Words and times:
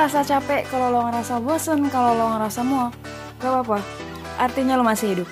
ngerasa 0.00 0.24
capek, 0.24 0.64
kalau 0.72 0.88
lo 0.88 1.00
ngerasa 1.12 1.44
bosen, 1.44 1.84
kalau 1.92 2.16
lo 2.16 2.32
ngerasa 2.32 2.64
muak, 2.64 2.96
gak 3.36 3.52
apa-apa. 3.52 3.84
Artinya 4.40 4.80
lo 4.80 4.84
masih 4.88 5.12
hidup. 5.12 5.28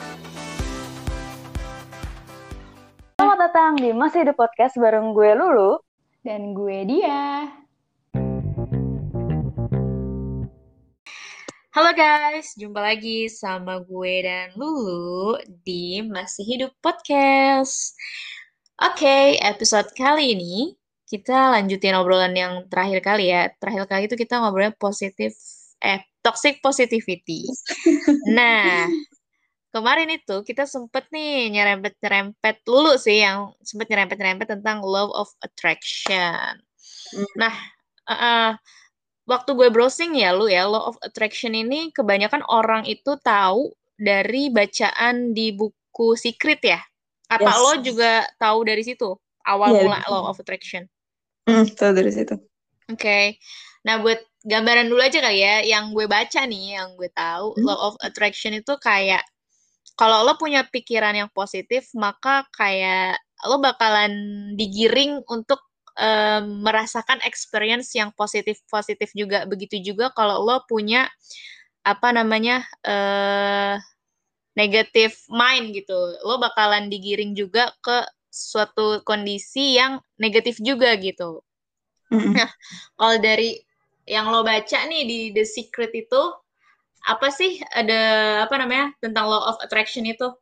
Selamat 3.16 3.48
datang 3.48 3.80
di 3.80 3.96
Masih 3.96 4.28
Hidup 4.28 4.36
Podcast 4.36 4.76
bareng 4.76 5.16
gue 5.16 5.32
Lulu. 5.32 5.80
Dan 6.20 6.52
gue 6.52 6.84
dia. 6.84 7.48
Halo 11.72 11.90
guys, 11.96 12.52
jumpa 12.52 12.92
lagi 12.92 13.24
sama 13.32 13.80
gue 13.80 14.14
dan 14.20 14.52
Lulu 14.52 15.40
di 15.64 16.04
Masih 16.04 16.44
Hidup 16.44 16.76
Podcast. 16.84 17.96
Oke, 18.84 19.40
episode 19.40 19.88
kali 19.96 20.36
ini 20.36 20.77
kita 21.08 21.56
lanjutin 21.56 21.96
obrolan 21.96 22.36
yang 22.36 22.68
terakhir 22.68 23.00
kali 23.00 23.32
ya. 23.32 23.48
Terakhir 23.56 23.88
kali 23.88 24.02
itu 24.06 24.16
kita 24.20 24.44
ngobrolnya 24.44 24.76
positif, 24.76 25.32
eh, 25.80 26.04
toxic 26.20 26.60
positivity. 26.60 27.48
nah, 28.36 28.84
kemarin 29.72 30.12
itu 30.12 30.44
kita 30.44 30.68
sempet 30.68 31.08
nih 31.08 31.48
nyerempet-nyerempet 31.48 32.60
lulu 32.68 33.00
sih 33.00 33.24
yang 33.24 33.56
sempet 33.64 33.88
nyerempet-nyerempet 33.88 34.60
tentang 34.60 34.84
love 34.84 35.08
of 35.16 35.32
attraction. 35.40 36.60
Hmm. 37.16 37.28
Nah, 37.40 37.56
uh, 38.04 38.12
uh, 38.12 38.50
waktu 39.24 39.56
gue 39.56 39.68
browsing 39.72 40.12
ya 40.12 40.36
lu 40.36 40.48
ya, 40.52 40.68
law 40.68 40.92
of 40.92 41.00
attraction 41.00 41.56
ini 41.56 41.88
kebanyakan 41.96 42.44
orang 42.52 42.84
itu 42.84 43.16
tahu 43.24 43.72
dari 43.96 44.52
bacaan 44.52 45.32
di 45.32 45.56
buku 45.56 46.16
Secret 46.20 46.60
ya. 46.60 46.80
Apa 47.28 47.48
Yes. 47.48 47.60
lo 47.60 47.72
juga 47.80 48.12
tahu 48.40 48.64
dari 48.64 48.84
situ? 48.84 49.16
Awal 49.48 49.68
Iya, 49.72 49.80
mula 49.84 49.98
law 50.12 50.28
of 50.28 50.40
attraction. 50.40 50.84
Hmm, 51.48 51.64
tahu 51.72 51.92
dari 51.96 52.12
situ. 52.12 52.36
Oke. 52.92 53.40
Nah, 53.88 54.00
buat 54.04 54.20
gambaran 54.44 54.88
dulu 54.92 55.00
aja 55.00 55.20
kali 55.24 55.40
ya, 55.40 55.64
yang 55.64 55.96
gue 55.96 56.04
baca 56.04 56.44
nih, 56.44 56.76
yang 56.76 56.92
gue 57.00 57.08
tahu, 57.12 57.56
Hmm. 57.56 57.64
law 57.64 57.78
of 57.92 57.94
attraction 58.04 58.52
itu 58.52 58.76
kayak 58.80 59.24
kalau 59.98 60.22
lo 60.22 60.36
punya 60.38 60.62
pikiran 60.68 61.16
yang 61.16 61.30
positif, 61.32 61.88
maka 61.96 62.46
kayak 62.54 63.18
lo 63.48 63.58
bakalan 63.58 64.12
digiring 64.54 65.24
untuk 65.26 65.58
em, 65.98 66.62
merasakan 66.62 67.18
experience 67.26 67.90
yang 67.98 68.14
positif-positif 68.14 69.10
juga. 69.16 69.42
Begitu 69.48 69.82
juga 69.82 70.14
kalau 70.14 70.44
lo 70.46 70.62
punya 70.70 71.10
apa 71.82 72.12
namanya 72.14 72.62
eh 72.86 73.76
negative 74.58 75.14
mind 75.30 75.70
gitu, 75.74 75.94
lo 76.26 76.38
bakalan 76.42 76.90
digiring 76.90 77.34
juga 77.34 77.70
ke 77.82 78.02
suatu 78.38 79.02
kondisi 79.02 79.74
yang 79.74 79.98
negatif 80.14 80.62
juga 80.62 80.94
gitu. 80.94 81.42
Nah, 82.08 82.48
kalau 82.96 83.16
dari 83.18 83.60
yang 84.08 84.32
lo 84.32 84.40
baca 84.40 84.78
nih 84.88 85.02
di 85.04 85.18
The 85.36 85.44
Secret 85.44 85.92
itu 85.92 86.22
apa 87.04 87.28
sih 87.28 87.60
ada 87.76 88.00
apa 88.48 88.56
namanya 88.56 88.96
tentang 89.04 89.28
law 89.28 89.52
of 89.52 89.60
attraction 89.60 90.08
itu? 90.08 90.32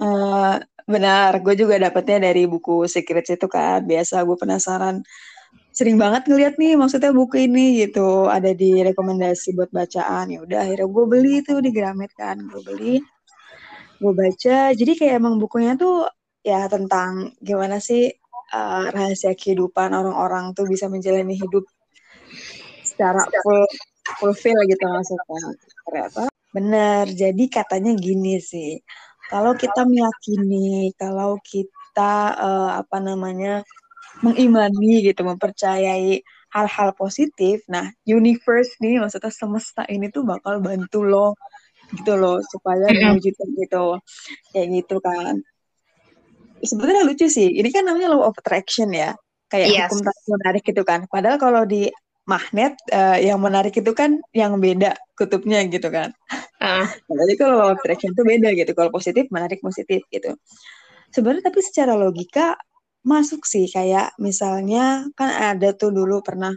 Eh, 0.00 0.54
benar, 0.88 1.32
gue 1.44 1.54
juga 1.56 1.76
dapetnya 1.76 2.32
dari 2.32 2.48
buku 2.48 2.88
Secrets 2.88 3.32
itu 3.32 3.46
kan. 3.48 3.84
Biasa 3.84 4.24
gue 4.24 4.36
penasaran. 4.36 5.04
Sering 5.70 6.00
banget 6.00 6.26
ngeliat 6.26 6.54
nih 6.56 6.74
maksudnya 6.76 7.12
buku 7.12 7.48
ini 7.48 7.84
gitu. 7.84 8.28
Ada 8.28 8.56
di 8.56 8.80
rekomendasi 8.80 9.56
buat 9.56 9.68
bacaan. 9.72 10.32
Ya 10.32 10.40
udah 10.40 10.64
akhirnya 10.64 10.88
gue 10.88 11.04
beli 11.08 11.34
tuh 11.44 11.60
di 11.60 11.70
Gramet 11.72 12.12
kan. 12.16 12.40
Gue 12.48 12.60
beli, 12.64 12.94
gue 14.00 14.12
baca. 14.12 14.72
Jadi 14.72 14.92
kayak 14.96 15.20
emang 15.20 15.36
bukunya 15.36 15.76
tuh 15.76 16.08
ya 16.40 16.66
tentang 16.66 17.36
gimana 17.40 17.78
sih 17.78 18.08
eh, 18.50 18.84
rahasia 18.90 19.36
kehidupan 19.36 19.92
orang-orang 19.92 20.56
tuh 20.56 20.64
bisa 20.66 20.88
menjalani 20.88 21.36
hidup 21.36 21.64
secara 22.84 23.24
full 23.42 23.64
fulfill 24.18 24.58
gitu 24.66 24.84
maksudnya. 24.88 25.40
Ternyata 25.86 26.22
benar. 26.50 27.04
Jadi 27.12 27.44
katanya 27.46 27.92
gini 27.94 28.42
sih. 28.42 28.80
Kalau 29.30 29.54
kita 29.54 29.86
meyakini, 29.86 30.90
kalau 30.98 31.38
kita 31.38 32.14
eh, 32.34 32.70
apa 32.82 32.98
namanya 32.98 33.62
mengimani 34.20 35.06
gitu, 35.06 35.22
mempercayai 35.22 36.20
hal-hal 36.50 36.90
positif, 36.98 37.62
nah 37.70 37.86
universe 38.02 38.74
nih 38.82 38.98
maksudnya 38.98 39.30
semesta 39.30 39.86
ini 39.86 40.10
tuh 40.10 40.26
bakal 40.26 40.58
bantu 40.58 41.06
lo 41.06 41.38
gitu 41.94 42.18
loh 42.18 42.42
supaya 42.42 42.90
mewujudkan 42.90 43.48
gitu 43.54 43.84
kayak 44.50 44.66
gitu 44.82 44.96
kan. 44.98 45.38
Sebenarnya 46.60 47.02
lucu 47.08 47.26
sih. 47.26 47.48
Ini 47.56 47.68
kan 47.72 47.88
namanya 47.88 48.12
law 48.12 48.28
of 48.28 48.36
attraction 48.36 48.92
ya. 48.92 49.16
Kayak 49.50 49.66
Yes. 49.72 49.80
hukum 49.90 49.98
tarik 50.06 50.24
menarik 50.28 50.62
gitu 50.62 50.82
kan. 50.86 51.00
Padahal 51.10 51.38
kalau 51.40 51.62
di 51.66 51.90
magnet 52.28 52.78
eh, 52.92 53.26
yang 53.26 53.42
menarik 53.42 53.74
itu 53.74 53.90
kan 53.90 54.20
yang 54.30 54.54
beda 54.60 54.94
kutubnya 55.18 55.64
gitu 55.66 55.90
kan. 55.90 56.14
Nah, 56.62 56.86
Jadi 57.18 57.34
kalau 57.34 57.54
law 57.58 57.68
of 57.74 57.80
attraction 57.82 58.14
itu 58.14 58.22
beda 58.22 58.54
gitu. 58.54 58.70
Kalau 58.76 58.90
positif 58.92 59.26
menarik 59.34 59.58
positif 59.64 60.04
gitu. 60.12 60.36
Sebenarnya 61.10 61.50
tapi 61.50 61.60
secara 61.64 61.98
logika 61.98 62.54
masuk 63.00 63.48
sih 63.48 63.66
kayak 63.66 64.12
misalnya 64.20 65.08
kan 65.16 65.56
ada 65.56 65.72
tuh 65.72 65.90
dulu 65.90 66.20
pernah 66.20 66.52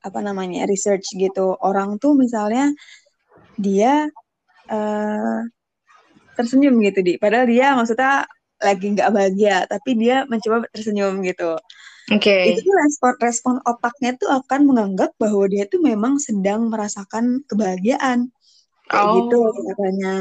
apa 0.00 0.18
namanya 0.22 0.64
research 0.64 1.12
gitu. 1.18 1.52
Orang 1.60 1.98
tuh 2.00 2.16
misalnya 2.16 2.72
dia 3.58 4.08
eh 4.66 5.40
tersenyum 6.36 6.76
gitu 6.84 7.00
di 7.00 7.16
padahal 7.16 7.48
dia 7.48 7.72
maksudnya 7.72 8.28
lagi 8.60 8.86
nggak 8.96 9.10
bahagia 9.12 9.68
tapi 9.68 9.96
dia 10.00 10.24
mencoba 10.28 10.64
tersenyum 10.72 11.20
gitu 11.22 11.56
Oke. 12.12 12.36
itu 12.54 12.60
tuh 12.62 12.74
respon 12.74 13.12
respon 13.18 13.54
otaknya 13.66 14.14
tuh 14.16 14.30
akan 14.30 14.60
menganggap 14.70 15.12
bahwa 15.18 15.44
dia 15.50 15.66
tuh 15.66 15.82
memang 15.82 16.16
sedang 16.22 16.70
merasakan 16.70 17.42
kebahagiaan 17.50 18.30
kayak 18.86 19.06
Oh. 19.06 19.14
gitu 19.18 19.40
katanya 19.74 20.12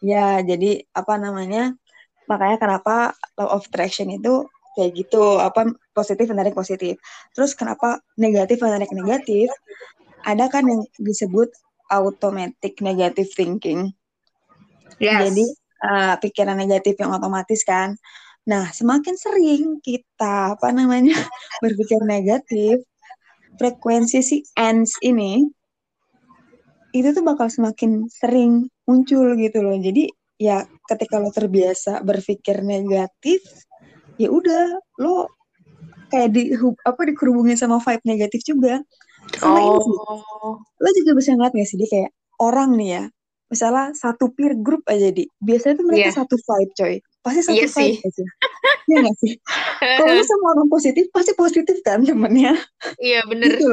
ya 0.00 0.40
jadi 0.40 0.86
apa 0.94 1.14
namanya 1.18 1.74
makanya 2.30 2.56
kenapa 2.62 2.94
law 3.34 3.58
of 3.58 3.66
attraction 3.66 4.08
itu 4.14 4.46
kayak 4.76 4.92
gitu 4.94 5.40
apa 5.40 5.72
positif 5.96 6.28
menarik 6.30 6.54
positif 6.54 7.00
terus 7.32 7.56
kenapa 7.58 7.98
negatif 8.14 8.60
menarik 8.60 8.92
negatif 8.92 9.48
ada 10.22 10.46
kan 10.52 10.68
yang 10.68 10.84
disebut 11.00 11.50
automatic 11.90 12.78
negative 12.80 13.30
thinking 13.34 13.90
Yes. 14.96 15.28
jadi 15.28 15.46
eh, 15.82 16.14
pikiran 16.20 16.56
negatif 16.56 16.96
yang 17.00 17.12
otomatis 17.12 17.60
kan. 17.66 17.96
Nah, 18.46 18.70
semakin 18.70 19.14
sering 19.18 19.82
kita 19.82 20.54
apa 20.54 20.70
namanya 20.70 21.14
berpikir 21.64 21.98
negatif, 22.06 22.86
frekuensi 23.58 24.22
si 24.22 24.36
ends 24.54 24.94
ini 25.02 25.42
itu 26.96 27.12
tuh 27.12 27.24
bakal 27.26 27.50
semakin 27.52 28.08
sering 28.08 28.70
muncul 28.88 29.36
gitu 29.36 29.60
loh. 29.60 29.76
Jadi 29.76 30.08
ya 30.40 30.64
ketika 30.88 31.20
lo 31.20 31.28
terbiasa 31.34 32.00
berpikir 32.00 32.64
negatif, 32.64 33.42
ya 34.16 34.32
udah 34.32 34.80
lo 35.02 35.28
kayak 36.08 36.30
di 36.32 36.54
apa 36.86 37.00
dikerubungin 37.04 37.58
sama 37.58 37.82
vibe 37.82 38.04
negatif 38.06 38.40
juga. 38.46 38.80
Sama 39.36 39.58
ini 39.58 39.78
sih, 39.82 39.96
Oh. 39.98 40.54
lo 40.62 40.88
juga 41.02 41.18
bisa 41.18 41.34
ngeliat 41.34 41.50
gak 41.50 41.66
sih 41.66 41.76
dia 41.82 41.88
kayak 41.90 42.10
orang 42.38 42.78
nih 42.78 42.88
ya 42.94 43.04
misalnya 43.46 43.94
satu 43.94 44.34
peer 44.34 44.58
group 44.58 44.82
aja 44.90 45.08
di. 45.10 45.26
Biasanya 45.38 45.78
tuh 45.78 45.86
mereka 45.86 46.08
Iya. 46.10 46.16
satu 46.22 46.34
vibe 46.36 46.72
coy. 46.74 46.94
Pasti 47.22 47.40
satu 47.42 47.56
Iya 47.58 47.66
vibe 47.70 47.78
sih. 47.78 47.92
aja. 48.02 48.24
Iya 48.86 48.96
gak 49.06 49.16
sih? 49.22 49.32
Kalau 49.98 50.12
lu 50.14 50.24
sama 50.24 50.46
orang 50.58 50.68
positif 50.70 51.04
pasti 51.10 51.32
positif 51.34 51.76
kan 51.82 52.02
temennya? 52.02 52.54
Iya 52.98 53.20
bener. 53.26 53.58
gitu 53.58 53.70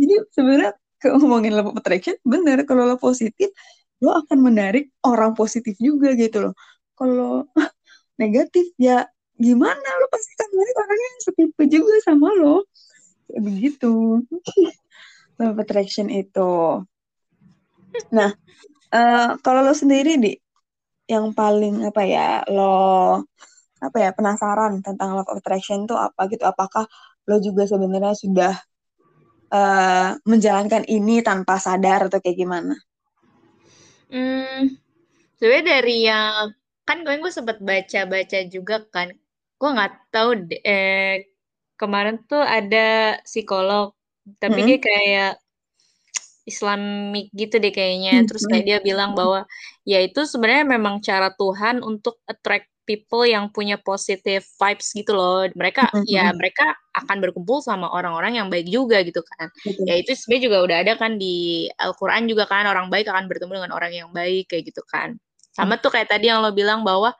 jadi 0.00 0.16
sebenarnya 0.34 0.72
kalau 0.98 1.22
ngomongin 1.22 1.54
love 1.54 1.72
attraction 1.78 2.16
bener. 2.26 2.64
Kalau 2.66 2.88
lo 2.88 2.96
positif 2.98 3.54
lo 4.00 4.16
akan 4.16 4.38
menarik 4.40 4.90
orang 5.04 5.36
positif 5.36 5.76
juga 5.78 6.16
gitu 6.16 6.48
loh. 6.48 6.54
Kalau 6.98 7.46
negatif 8.22 8.72
ya 8.76 9.06
gimana? 9.36 9.88
Lo 10.00 10.06
pasti 10.10 10.32
akan 10.36 10.48
menarik 10.56 10.76
orang 10.80 10.98
yang 10.98 11.16
setipe 11.22 11.62
juga 11.70 11.94
sama 12.02 12.28
lo. 12.34 12.66
Begitu. 13.30 14.24
Love 15.38 15.60
attraction 15.62 16.10
itu. 16.10 16.84
Nah 18.10 18.30
eh, 18.94 19.28
kalau 19.44 19.60
lo 19.66 19.72
sendiri 19.82 20.10
di 20.24 20.30
yang 21.12 21.26
paling 21.38 21.74
apa 21.88 22.02
ya 22.14 22.20
lo 22.54 22.62
apa 23.86 23.96
ya 24.04 24.10
penasaran 24.16 24.72
tentang 24.86 25.08
love 25.16 25.28
of 25.32 25.40
attraction 25.40 25.78
tuh 25.90 25.96
apa 26.06 26.20
gitu? 26.32 26.44
Apakah 26.52 26.84
lo 27.28 27.36
juga 27.46 27.62
sebenarnya 27.72 28.14
sudah 28.16 28.52
eh, 29.58 30.08
menjalankan 30.30 30.84
ini 30.96 31.14
tanpa 31.28 31.54
sadar 31.66 32.00
atau 32.10 32.18
kayak 32.22 32.38
gimana? 32.42 32.74
Hmm, 34.10 34.74
sebenarnya 35.38 35.64
dari 35.74 35.92
yang 36.10 36.44
kan 36.88 36.96
kemarin 37.02 37.22
gue 37.24 37.34
sempat 37.38 37.58
baca-baca 37.68 38.38
juga 38.54 38.74
kan, 38.94 39.08
gue 39.60 39.68
nggak 39.76 39.92
tahu 40.14 40.30
eh, 40.66 41.28
kemarin 41.80 42.16
tuh 42.30 42.42
ada 42.56 42.78
psikolog, 43.28 43.86
tapi 44.42 44.58
dia 44.68 44.76
Mm-mm. 44.76 44.80
kayak 44.88 45.28
Islamik 46.50 47.30
gitu 47.30 47.62
deh 47.62 47.70
kayaknya. 47.70 48.26
Terus 48.26 48.44
kayak 48.50 48.64
dia 48.66 48.78
bilang 48.82 49.14
bahwa 49.14 49.46
ya 49.86 50.02
itu 50.02 50.26
sebenarnya 50.26 50.66
memang 50.66 50.98
cara 50.98 51.30
Tuhan 51.30 51.80
untuk 51.86 52.18
attract 52.26 52.66
people 52.90 53.22
yang 53.22 53.54
punya 53.54 53.78
positive 53.78 54.42
vibes 54.42 54.90
gitu 54.90 55.14
loh. 55.14 55.46
Mereka 55.54 55.94
Mm-mm. 55.94 56.10
ya 56.10 56.34
mereka 56.34 56.74
akan 56.90 57.22
berkumpul 57.22 57.62
sama 57.62 57.86
orang-orang 57.86 58.42
yang 58.42 58.50
baik 58.50 58.66
juga 58.66 58.98
gitu 59.06 59.22
kan. 59.22 59.46
Ya 59.86 59.94
itu 59.94 60.10
sebenarnya 60.18 60.42
juga 60.50 60.58
udah 60.66 60.76
ada 60.82 60.92
kan 60.98 61.14
di 61.14 61.70
Al-Qur'an 61.78 62.26
juga 62.26 62.50
kan 62.50 62.66
orang 62.66 62.90
baik 62.90 63.06
akan 63.06 63.30
bertemu 63.30 63.62
dengan 63.62 63.72
orang 63.78 63.92
yang 63.94 64.10
baik 64.10 64.50
kayak 64.50 64.74
gitu 64.74 64.82
kan. 64.90 65.14
Sama 65.54 65.78
tuh 65.78 65.94
kayak 65.94 66.10
tadi 66.10 66.26
yang 66.30 66.42
lo 66.42 66.50
bilang 66.50 66.82
bahwa 66.82 67.14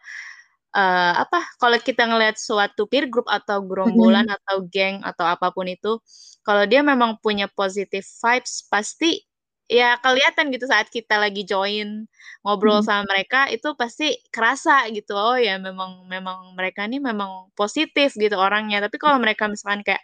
eh 0.76 1.12
apa 1.22 1.38
kalau 1.58 1.78
kita 1.82 2.06
ngelihat 2.06 2.38
suatu 2.38 2.86
peer 2.90 3.10
group 3.10 3.26
atau 3.30 3.58
gerombolan 3.66 4.26
atau 4.30 4.62
geng 4.70 5.02
atau 5.02 5.26
apa 5.26 5.50
pun 5.50 5.66
itu 5.66 5.98
kalau 6.46 6.62
dia 6.70 6.80
memang 6.86 7.18
punya 7.22 7.50
positive 7.50 8.06
vibes 8.22 8.66
pasti 8.70 9.22
ya 9.70 9.98
kelihatan 10.02 10.50
gitu 10.54 10.66
saat 10.70 10.86
kita 10.90 11.18
lagi 11.18 11.42
join 11.46 12.06
ngobrol 12.46 12.80
Mhm. 12.80 12.86
sama 12.86 13.02
mereka 13.10 13.46
itu 13.50 13.74
pasti 13.78 14.14
kerasa 14.34 14.86
gitu. 14.94 15.14
Oh 15.18 15.34
ya 15.38 15.58
memang 15.62 16.06
memang 16.10 16.54
mereka 16.58 16.86
ini 16.90 16.98
memang 17.02 17.50
positif 17.58 18.14
gitu 18.18 18.34
orangnya. 18.38 18.78
Tapi 18.86 18.96
kalau 19.02 19.18
mereka 19.22 19.46
misalkan 19.50 19.82
kayak 19.86 20.02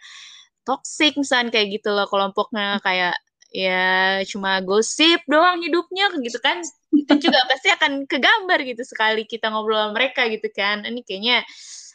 toxic 0.67 1.15
misalkan 1.19 1.49
kayak 1.53 1.79
gitu 1.81 1.89
loh 1.95 2.05
kelompoknya 2.11 2.79
kayak 2.83 3.15
ya 3.55 4.19
cuma 4.27 4.59
gosip 4.65 5.19
doang 5.31 5.59
hidupnya 5.63 6.11
gitu 6.23 6.37
kan 6.43 6.59
itu 7.07 7.31
juga 7.31 7.39
pasti 7.47 7.71
akan 7.71 8.03
kegambar 8.03 8.59
gitu 8.67 8.83
sekali 8.83 9.23
kita 9.23 9.47
ngobrol 9.47 9.79
sama 9.79 9.95
mereka 9.95 10.27
gitu 10.27 10.51
kan. 10.51 10.83
Ini 10.83 10.99
kayaknya 11.07 11.47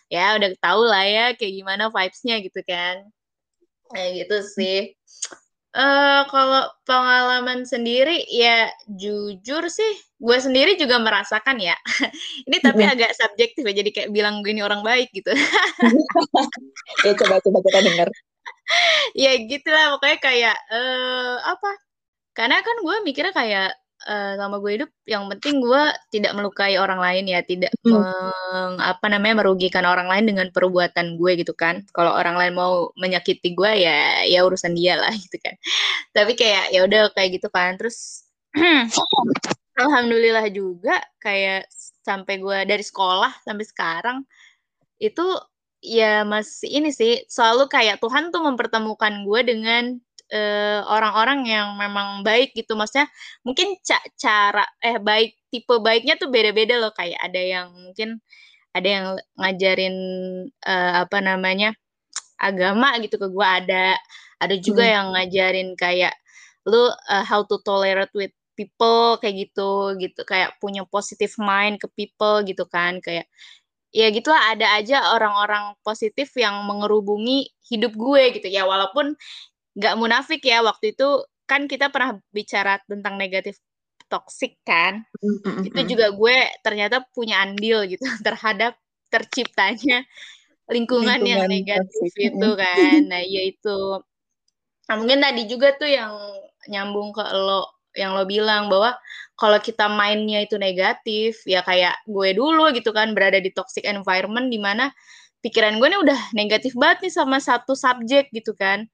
ya 0.09 0.41
udah 0.41 0.49
tahu 0.57 0.83
lah 0.89 1.05
ya 1.05 1.27
kayak 1.37 1.53
gimana 1.53 1.93
vibes-nya 1.93 2.41
gitu 2.41 2.65
kan. 2.65 3.05
Kayak 3.93 4.11
gitu 4.25 4.37
sih. 4.57 4.81
Eh 5.73 6.21
kalau 6.29 6.69
pengalaman 6.89 7.65
sendiri 7.65 8.25
ya 8.29 8.69
jujur 8.89 9.69
sih 9.73 9.93
gue 10.21 10.39
sendiri 10.41 10.81
juga 10.81 10.97
merasakan 10.97 11.61
ya. 11.61 11.77
Ini 12.49 12.57
tapi 12.65 12.89
Mm-mm. 12.89 12.95
agak 12.97 13.13
subjektif 13.17 13.65
ya 13.69 13.75
jadi 13.77 13.91
kayak 13.93 14.09
bilang 14.13 14.41
gue 14.41 14.53
ini 14.53 14.65
orang 14.65 14.81
baik 14.81 15.13
gitu. 15.13 15.29
Ya 17.05 17.13
coba 17.19 17.41
coba 17.41 17.59
kita 17.65 17.81
dengar. 17.85 18.09
ya 19.23 19.33
gitulah 19.49 19.97
pokoknya 19.97 20.19
kayak 20.23 20.57
eh 20.71 21.37
apa? 21.41 21.71
Karena 22.33 22.61
kan 22.65 22.77
gue 22.81 22.97
mikirnya 23.05 23.35
kayak 23.35 23.82
eh, 24.09 24.35
sama 24.39 24.57
gue 24.59 24.71
hidup 24.81 24.91
yang 25.07 25.27
penting 25.31 25.63
gue 25.63 25.83
tidak 26.11 26.33
melukai 26.35 26.75
orang 26.79 26.99
lain 26.99 27.25
ya 27.31 27.41
tidak 27.47 27.71
Hmm. 27.83 27.99
meng- 27.99 28.81
apa 28.83 29.07
namanya 29.11 29.43
merugikan 29.43 29.83
orang 29.87 30.07
lain 30.11 30.25
dengan 30.35 30.47
perbuatan 30.55 31.19
gue 31.19 31.33
gitu 31.43 31.55
kan. 31.55 31.83
Kalau 31.95 32.13
orang 32.15 32.35
lain 32.39 32.55
mau 32.59 32.91
menyakiti 32.99 33.55
gue 33.55 33.73
ya 33.87 34.23
ya 34.27 34.43
urusan 34.47 34.75
dia 34.75 34.99
lah 34.99 35.11
gitu 35.25 35.39
kan. 35.43 35.55
Tapi 36.15 36.33
kayak 36.39 36.75
ya 36.75 36.81
udah 36.87 37.11
kayak 37.15 37.39
gitu 37.41 37.49
kan. 37.51 37.75
Terus 37.81 38.27
alhamdulillah 39.83 40.47
juga 40.53 41.01
kayak 41.19 41.67
sampai 42.03 42.35
gue 42.43 42.59
dari 42.67 42.85
sekolah 42.85 43.43
sampai 43.47 43.65
sekarang 43.65 44.19
itu 44.99 45.23
ya 45.83 46.23
masih 46.23 46.71
ini 46.71 46.95
sih 46.95 47.27
selalu 47.27 47.67
kayak 47.67 47.99
Tuhan 47.99 48.31
tuh 48.31 48.43
mempertemukan 48.47 49.27
gue 49.27 49.41
dengan 49.43 49.83
eh, 50.33 50.81
orang-orang 50.89 51.45
yang 51.47 51.69
memang 51.79 52.25
baik 52.27 52.57
gitu. 52.59 52.73
Maksudnya 52.79 53.09
mungkin 53.47 53.77
ca- 53.85 54.09
cara 54.19 54.65
eh 54.83 54.99
baik 54.99 55.31
tipe 55.53 55.75
baiknya 55.85 56.15
tuh 56.21 56.29
beda-beda 56.33 56.81
loh. 56.83 56.93
Kayak 56.97 57.21
ada 57.27 57.41
yang 57.43 57.69
mungkin 57.77 58.09
ada 58.77 58.89
yang 58.89 59.07
ngajarin 59.41 59.97
eh, 60.67 60.93
apa 61.05 61.19
namanya 61.25 61.75
agama 62.41 62.99
gitu 63.03 63.17
ke 63.23 63.29
gue 63.31 63.47
ada 63.47 63.97
ada 64.43 64.57
juga 64.59 64.85
Hmm. 64.87 64.95
yang 64.97 65.07
ngajarin 65.15 65.69
kayak 65.79 66.15
lu 66.67 66.79
uh, 66.91 67.25
how 67.27 67.43
to 67.47 67.59
tolerate 67.67 68.11
with 68.15 68.35
people 68.59 69.19
kayak 69.23 69.49
gitu 69.51 69.95
gitu. 70.03 70.21
Kayak 70.27 70.57
punya 70.63 70.83
positive 70.89 71.33
mind 71.41 71.79
ke 71.83 71.87
people 71.95 72.43
gitu 72.47 72.65
kan. 72.71 72.99
Kayak 73.03 73.27
ya 73.95 74.09
gitulah 74.13 74.41
ada 74.55 74.67
aja 74.79 75.15
orang-orang 75.17 75.77
positif 75.87 76.33
yang 76.39 76.65
mengerubungi 76.69 77.51
hidup 77.71 77.93
gue 77.97 78.23
gitu. 78.41 78.49
Ya 78.51 78.65
walaupun 78.69 79.15
nggak 79.73 79.95
munafik 79.97 80.43
ya 80.45 80.61
waktu 80.61 80.93
itu 80.93 81.09
kan 81.49 81.69
kita 81.69 81.89
pernah 81.93 82.17
bicara 82.33 82.81
tentang 82.85 83.17
negatif 83.17 83.61
toxic 84.07 84.61
kan? 84.65 85.05
Mm-mm. 85.25 85.65
itu 85.69 85.97
juga 85.97 86.13
gue 86.13 86.37
ternyata 86.61 87.01
punya 87.17 87.41
andil 87.41 87.89
gitu 87.89 88.05
terhadap 88.27 88.77
terciptanya 89.09 90.05
lingkungan 90.73 91.21
yang 91.25 91.45
Lingkungan 91.45 91.53
negatif 91.53 92.13
toxic, 92.13 92.33
itu 92.33 92.49
kan. 92.57 92.99
Nah 93.09 93.23
ya 93.25 93.43
itu. 93.45 93.79
Nah 94.89 94.95
mungkin 95.01 95.21
tadi 95.21 95.43
juga 95.49 95.77
tuh 95.77 95.89
yang 95.89 96.13
nyambung 96.69 97.13
ke 97.13 97.25
lo 97.33 97.69
yang 97.93 98.17
lo 98.17 98.25
bilang 98.25 98.73
bahwa 98.73 98.97
kalau 99.37 99.61
kita 99.61 99.85
mainnya 99.91 100.41
itu 100.41 100.57
negatif 100.57 101.45
ya 101.45 101.61
kayak 101.61 102.01
gue 102.09 102.33
dulu 102.33 102.73
gitu 102.73 102.89
kan 102.95 103.13
berada 103.13 103.37
di 103.37 103.53
toxic 103.53 103.85
environment 103.85 104.49
di 104.49 104.57
mana 104.57 104.89
pikiran 105.45 105.77
gue 105.77 105.89
nih 105.93 106.01
udah 106.01 106.21
negatif 106.33 106.73
banget 106.79 107.09
nih 107.09 107.13
sama 107.13 107.37
satu 107.43 107.77
subjek 107.77 108.33
gitu 108.33 108.57
kan 108.57 108.89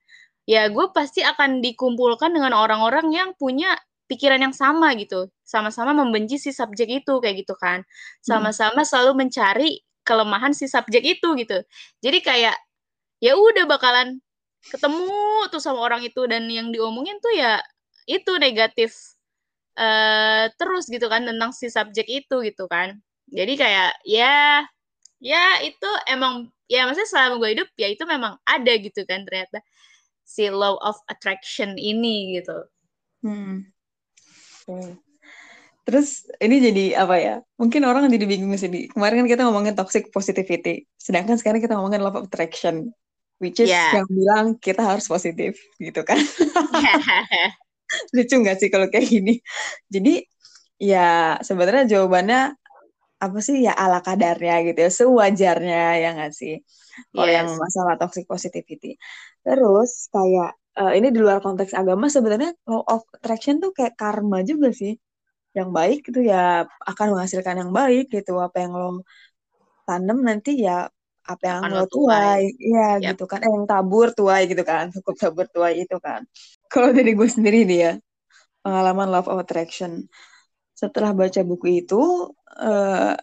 ya 0.49 0.73
gue 0.73 0.87
pasti 0.97 1.21
akan 1.21 1.61
dikumpulkan 1.61 2.33
dengan 2.33 2.57
orang-orang 2.57 3.13
yang 3.13 3.31
punya 3.37 3.77
pikiran 4.09 4.41
yang 4.41 4.57
sama 4.57 4.97
gitu. 4.97 5.29
Sama-sama 5.45 5.93
membenci 5.93 6.41
si 6.41 6.51
subjek 6.57 6.89
itu 7.05 7.21
kayak 7.21 7.45
gitu 7.45 7.53
kan. 7.61 7.85
Sama-sama 8.25 8.83
selalu 8.83 9.29
mencari 9.29 9.85
kelemahan 10.09 10.57
si 10.57 10.65
subjek 10.65 11.05
itu 11.05 11.37
gitu. 11.37 11.61
Jadi 12.01 12.19
kayak 12.25 12.57
ya 13.21 13.37
udah 13.37 13.69
bakalan 13.69 14.25
ketemu 14.73 15.45
tuh 15.53 15.61
sama 15.61 15.85
orang 15.85 16.01
itu. 16.09 16.25
Dan 16.25 16.49
yang 16.49 16.73
diomongin 16.73 17.21
tuh 17.21 17.37
ya 17.37 17.61
itu 18.09 18.41
negatif 18.41 18.97
eh 19.79 20.51
terus 20.59 20.89
gitu 20.91 21.07
kan 21.13 21.23
tentang 21.29 21.53
si 21.53 21.69
subjek 21.69 22.09
itu 22.09 22.41
gitu 22.49 22.65
kan. 22.73 22.97
Jadi 23.29 23.53
kayak 23.61 24.01
ya 24.09 24.65
ya 25.21 25.45
itu 25.63 25.91
emang 26.09 26.49
ya 26.71 26.89
maksudnya 26.89 27.11
selama 27.11 27.35
gue 27.43 27.51
hidup 27.59 27.69
ya 27.77 27.89
itu 27.93 28.05
memang 28.09 28.41
ada 28.49 28.73
gitu 28.81 29.05
kan 29.05 29.27
ternyata 29.29 29.61
si 30.29 30.53
law 30.53 30.77
of 30.85 31.01
attraction 31.09 31.81
ini 31.81 32.37
gitu 32.37 32.69
Hmm. 33.19 33.67
Oke. 34.69 34.95
Terus 35.83 36.29
ini 36.39 36.61
jadi 36.63 36.85
apa 37.03 37.17
ya? 37.19 37.35
Mungkin 37.59 37.83
orang 37.83 38.07
jadi 38.13 38.29
bingung 38.31 38.53
sih. 38.55 38.71
Kemarin 38.93 39.25
kan 39.25 39.27
kita 39.27 39.43
ngomongin 39.43 39.75
toxic 39.75 40.13
positivity, 40.15 40.87
sedangkan 40.95 41.35
sekarang 41.35 41.59
kita 41.59 41.75
ngomongin 41.75 42.05
law 42.05 42.15
of 42.15 42.29
attraction, 42.31 42.95
which 43.43 43.59
is 43.59 43.73
Ya. 43.73 43.91
yang 43.97 44.07
bilang 44.07 44.47
kita 44.61 44.87
harus 44.87 45.11
positif, 45.11 45.59
gitu 45.83 46.05
kan? 46.07 46.21
Lucu 48.15 48.39
nggak 48.39 48.63
sih 48.63 48.69
kalau 48.71 48.87
kayak 48.87 49.09
gini? 49.09 49.41
Jadi 49.91 50.23
ya 50.79 51.41
sebenarnya 51.43 51.99
jawabannya 51.99 52.55
apa 53.25 53.39
sih 53.47 53.57
ya 53.67 53.73
ala 53.75 53.99
kadarnya 54.07 54.55
gitu 54.67 54.79
ya, 54.87 54.91
sewajarnya 55.01 55.81
ya 56.03 56.09
nggak 56.17 56.33
sih? 56.41 56.55
Kalau 57.15 57.31
yang 57.31 57.49
yes 57.51 57.59
masalah 57.59 57.95
toxic 58.01 58.25
positivity. 58.33 58.99
Terus 59.43 59.91
kayak 60.15 60.51
eh, 60.79 60.93
ini 60.99 61.09
di 61.15 61.19
luar 61.25 61.39
konteks 61.43 61.73
agama 61.75 62.07
sebenarnya 62.07 62.51
law 62.71 62.83
of 62.87 63.03
attraction 63.17 63.59
tuh 63.63 63.71
kayak 63.77 63.95
karma 63.99 64.39
juga 64.47 64.69
sih. 64.81 64.95
Yang 65.57 65.69
baik 65.79 66.01
itu 66.11 66.21
ya 66.31 66.67
akan 66.91 67.07
menghasilkan 67.15 67.57
yang 67.63 67.73
baik 67.75 68.05
gitu. 68.15 68.39
Apa 68.39 68.57
yang 68.63 68.73
lo 68.79 69.03
tanam 69.89 70.19
nanti 70.23 70.51
ya 70.67 70.87
apa 71.29 71.43
yang 71.45 71.57
akan 71.65 71.71
lo 71.77 71.85
tuai. 71.91 72.43
Iya 72.57 72.89
Yap. 73.05 73.09
gitu 73.15 73.25
kan. 73.31 73.39
Eh, 73.45 73.51
yang 73.51 73.67
tabur 73.69 74.09
tuai 74.17 74.43
gitu 74.51 74.63
kan. 74.63 74.85
Cukup 74.95 75.15
tabur 75.19 75.47
tuai 75.51 75.85
itu 75.85 75.97
kan. 76.01 76.25
Kalau 76.73 76.89
dari 76.97 77.13
gue 77.19 77.29
sendiri 77.29 77.69
nih 77.69 77.79
ya, 77.85 77.93
pengalaman 78.65 79.09
love 79.13 79.29
of 79.29 79.39
attraction. 79.43 80.07
Setelah 80.79 81.11
baca 81.11 81.41
buku 81.43 81.83
itu, 81.83 81.99
eh, 82.57 83.15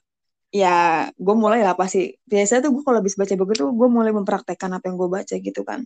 ya 0.56 0.78
gue 1.16 1.36
mulai 1.36 1.62
lah 1.66 1.76
pasti. 1.76 2.16
Biasanya 2.26 2.70
tuh 2.70 2.72
gue 2.80 2.84
kalau 2.86 2.98
habis 3.02 3.16
baca 3.20 3.34
buku 3.36 3.54
tuh 3.58 3.70
gue 3.74 3.88
mulai 3.92 4.12
mempraktekkan 4.16 4.72
apa 4.78 4.86
yang 4.90 4.98
gue 5.02 5.10
baca 5.12 5.36
gitu 5.36 5.62
kan. 5.68 5.84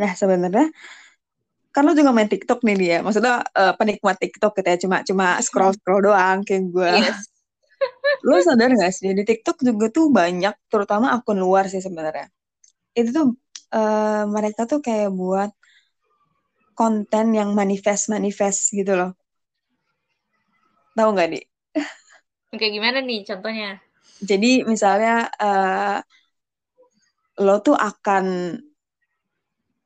Nah 0.00 0.12
sebenarnya 0.16 0.66
kan 1.72 1.82
lo 1.88 1.96
juga 1.96 2.12
main 2.12 2.28
TikTok 2.28 2.60
nih 2.66 2.76
dia. 2.76 2.96
Maksudnya 3.04 3.44
eh, 3.54 3.74
penikmat 3.78 4.16
TikTok 4.20 4.52
gitu 4.58 4.68
ya. 4.68 4.76
Cuma 4.82 4.96
cuma 5.08 5.26
scroll 5.44 5.72
scroll 5.76 6.00
doang 6.08 6.40
kayak 6.44 6.64
gue. 6.72 6.92
yes 7.04 7.32
Lo 8.22 8.38
sadar 8.38 8.70
gak 8.78 8.92
sih 8.94 9.10
di 9.18 9.24
TikTok 9.26 9.66
juga 9.66 9.90
tuh 9.90 10.06
banyak, 10.14 10.54
terutama 10.70 11.10
akun 11.10 11.38
luar 11.42 11.66
sih 11.66 11.82
sebenarnya. 11.82 12.30
Itu 12.94 13.10
tuh 13.10 13.26
eh, 13.74 14.24
mereka 14.30 14.62
tuh 14.70 14.78
kayak 14.78 15.10
buat 15.10 15.50
konten 16.78 17.26
yang 17.34 17.50
manifest-manifest 17.58 18.72
gitu 18.78 18.94
loh. 18.94 19.10
Tahu 20.96 21.08
nggak, 21.14 21.28
Di? 21.34 21.40
Oke, 22.54 22.66
gimana 22.74 22.98
nih 23.08 23.20
contohnya? 23.28 23.70
Jadi 24.22 24.62
misalnya 24.70 25.28
eh, 25.42 25.98
lo 27.44 27.54
tuh 27.66 27.76
akan 27.88 28.24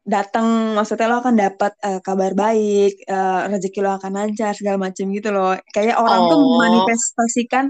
datang, 0.07 0.47
maksudnya 0.79 1.11
lo 1.11 1.19
akan 1.23 1.35
dapat 1.35 1.73
eh, 1.83 2.01
kabar 2.07 2.33
baik, 2.39 2.93
eh, 3.11 3.41
rezeki 3.51 3.79
lo 3.83 3.91
akan 3.99 4.13
lancar 4.19 4.53
segala 4.55 4.79
macam 4.87 5.05
gitu 5.11 5.29
loh. 5.35 5.59
Kayak 5.75 5.99
orang 5.99 6.31
tuh 6.31 6.39
Oh, 6.39 6.47
memanifestasikan 6.47 7.65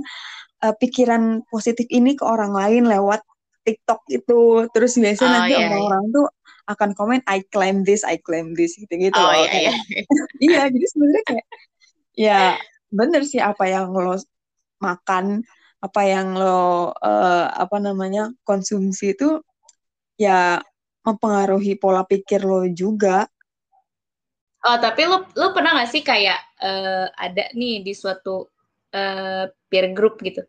eh, 0.64 0.74
pikiran 0.80 1.22
positif 1.52 1.86
ini 1.92 2.12
ke 2.18 2.24
orang 2.24 2.52
lain 2.52 2.84
lewat 2.88 3.20
TikTok 3.66 4.00
itu. 4.12 4.68
Terus 4.74 4.92
biasanya 5.00 5.30
oh 5.32 5.34
nanti 5.42 5.52
iya 5.52 5.58
iya. 5.58 5.68
orang-orang 5.68 6.04
tuh 6.12 6.26
akan 6.66 6.90
komen 6.98 7.20
I 7.30 7.40
claim 7.48 7.76
this, 7.88 8.02
I 8.04 8.16
claim 8.20 8.52
this 8.58 8.76
gitu-gitu 8.76 9.16
Oh 9.16 9.32
loh. 9.32 9.44
iya 9.44 9.52
iya. 9.70 9.72
Iya, 10.46 10.62
jadi 10.68 10.86
sebenarnya 10.92 11.24
kayak 11.28 11.46
ya 12.16 12.40
bener 12.92 13.22
sih 13.24 13.40
apa 13.40 13.64
yang 13.68 13.88
lo 13.92 14.16
makan 14.82 15.44
apa 15.80 16.02
yang 16.02 16.34
lo 16.34 16.90
uh, 16.96 17.46
apa 17.52 17.76
namanya 17.78 18.32
konsumsi 18.42 19.14
itu 19.14 19.38
ya 20.16 20.58
mempengaruhi 21.06 21.78
pola 21.78 22.02
pikir 22.02 22.42
lo 22.42 22.66
juga. 22.66 23.30
Oh, 24.66 24.78
tapi 24.82 25.06
lo 25.06 25.30
lo 25.38 25.54
pernah 25.54 25.78
gak 25.78 25.90
sih 25.94 26.02
kayak 26.02 26.42
uh, 26.58 27.06
ada 27.14 27.46
nih 27.54 27.86
di 27.86 27.94
suatu 27.94 28.50
uh, 28.90 29.44
peer 29.70 29.94
group 29.94 30.18
gitu. 30.26 30.42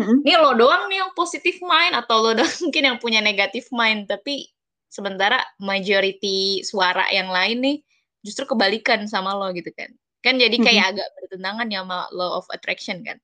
Mm-hmm. 0.00 0.18
Ini 0.26 0.34
lo 0.40 0.56
doang 0.58 0.90
nih 0.90 0.98
yang 1.06 1.12
positif 1.14 1.62
mind 1.62 1.94
atau 1.94 2.18
lo 2.18 2.30
doang 2.42 2.56
mungkin 2.66 2.82
yang 2.82 2.98
punya 2.98 3.22
negatif 3.22 3.70
mind, 3.70 4.10
tapi 4.10 4.50
sementara 4.90 5.38
majority 5.62 6.66
suara 6.66 7.06
yang 7.14 7.30
lain 7.30 7.62
nih 7.62 7.78
justru 8.26 8.42
kebalikan 8.50 9.06
sama 9.06 9.38
lo 9.38 9.54
gitu 9.54 9.70
kan. 9.70 9.94
Kan 10.18 10.42
jadi 10.42 10.56
kayak 10.58 10.74
mm-hmm. 10.74 10.92
agak 10.98 11.08
bertentangan 11.22 11.66
ya 11.70 11.80
sama 11.86 11.98
law 12.10 12.42
of 12.42 12.50
attraction 12.50 13.06
kan. 13.06 13.22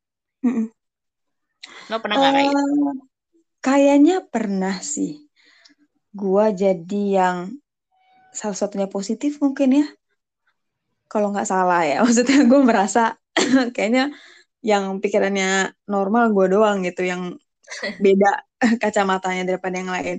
Lo 1.90 1.96
pernah 2.02 2.16
nggak 2.18 2.32
uh, 2.32 2.34
kayak 2.34 2.48
gitu? 2.50 2.92
Kayaknya 3.62 4.16
pernah 4.26 4.76
sih. 4.82 5.26
Gua 6.14 6.50
jadi 6.50 7.02
yang 7.22 7.36
salah 8.34 8.56
satunya 8.56 8.88
positif 8.90 9.38
mungkin 9.40 9.84
ya. 9.84 9.86
Kalau 11.06 11.30
nggak 11.32 11.48
salah 11.48 11.82
ya. 11.86 12.00
Maksudnya 12.04 12.44
gue 12.46 12.60
merasa 12.62 13.16
kayaknya 13.74 14.12
yang 14.64 14.98
pikirannya 14.98 15.70
normal 15.86 16.34
gue 16.34 16.46
doang 16.50 16.82
gitu 16.82 17.06
yang 17.06 17.38
beda 18.04 18.44
kacamatanya 18.82 19.54
daripada 19.54 19.74
yang 19.78 19.90
lain. 19.90 20.16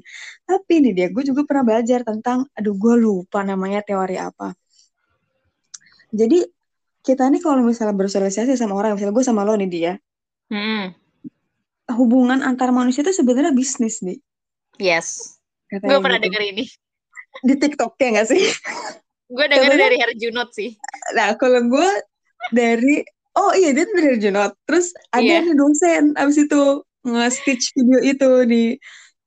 Tapi 0.48 0.72
ini 0.84 0.92
dia 0.96 1.08
gue 1.12 1.24
juga 1.24 1.44
pernah 1.44 1.64
belajar 1.76 2.02
tentang 2.08 2.48
aduh 2.56 2.76
gue 2.76 2.96
lupa 2.96 3.44
namanya 3.44 3.84
teori 3.84 4.16
apa. 4.18 4.56
Jadi 6.08 6.40
kita 7.04 7.28
nih 7.32 7.40
kalau 7.40 7.64
misalnya 7.64 7.96
bersosialisasi 7.96 8.60
sama 8.60 8.76
orang 8.76 8.96
misalnya 8.96 9.16
gue 9.16 9.26
sama 9.28 9.48
lo 9.48 9.56
nih 9.56 9.72
dia 9.72 9.94
hmm. 10.52 10.96
hubungan 11.96 12.44
antar 12.44 12.72
manusia 12.76 13.04
itu 13.04 13.14
sebenarnya 13.16 13.54
bisnis 13.56 14.04
nih 14.04 14.20
yes 14.78 15.38
Gue 15.68 16.00
pernah 16.00 16.20
gitu. 16.20 16.32
denger 16.32 16.42
ini. 16.56 16.64
Di 17.44 17.54
TikTok 17.60 18.00
ya 18.00 18.10
gak 18.22 18.28
sih? 18.32 18.44
gue 19.28 19.46
denger 19.52 19.76
Katanya, 19.76 19.84
dari 19.92 19.98
Herjunot 20.00 20.50
sih. 20.56 20.70
Nah, 21.12 21.36
kalau 21.36 21.60
gue 21.68 21.90
dari 22.56 23.04
oh 23.36 23.52
iya 23.52 23.76
dia 23.76 23.84
dari 23.84 24.16
Herjunot. 24.16 24.56
Terus 24.64 24.96
ada 25.12 25.28
yeah. 25.28 25.44
nih 25.44 25.56
dosen 25.56 26.16
abis 26.16 26.38
itu 26.48 26.62
nge-stitch 27.04 27.76
video 27.76 28.00
itu 28.04 28.30
di 28.48 28.64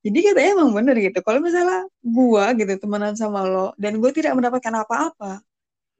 jadi 0.01 0.33
katanya 0.33 0.49
emang 0.57 0.73
bener 0.73 0.97
gitu. 0.97 1.21
Kalau 1.21 1.37
misalnya 1.45 1.85
gue 2.01 2.45
gitu 2.57 2.73
temenan 2.81 3.13
sama 3.13 3.45
lo 3.45 3.77
dan 3.77 4.01
gue 4.01 4.09
tidak 4.09 4.33
mendapatkan 4.33 4.73
apa-apa, 4.81 5.45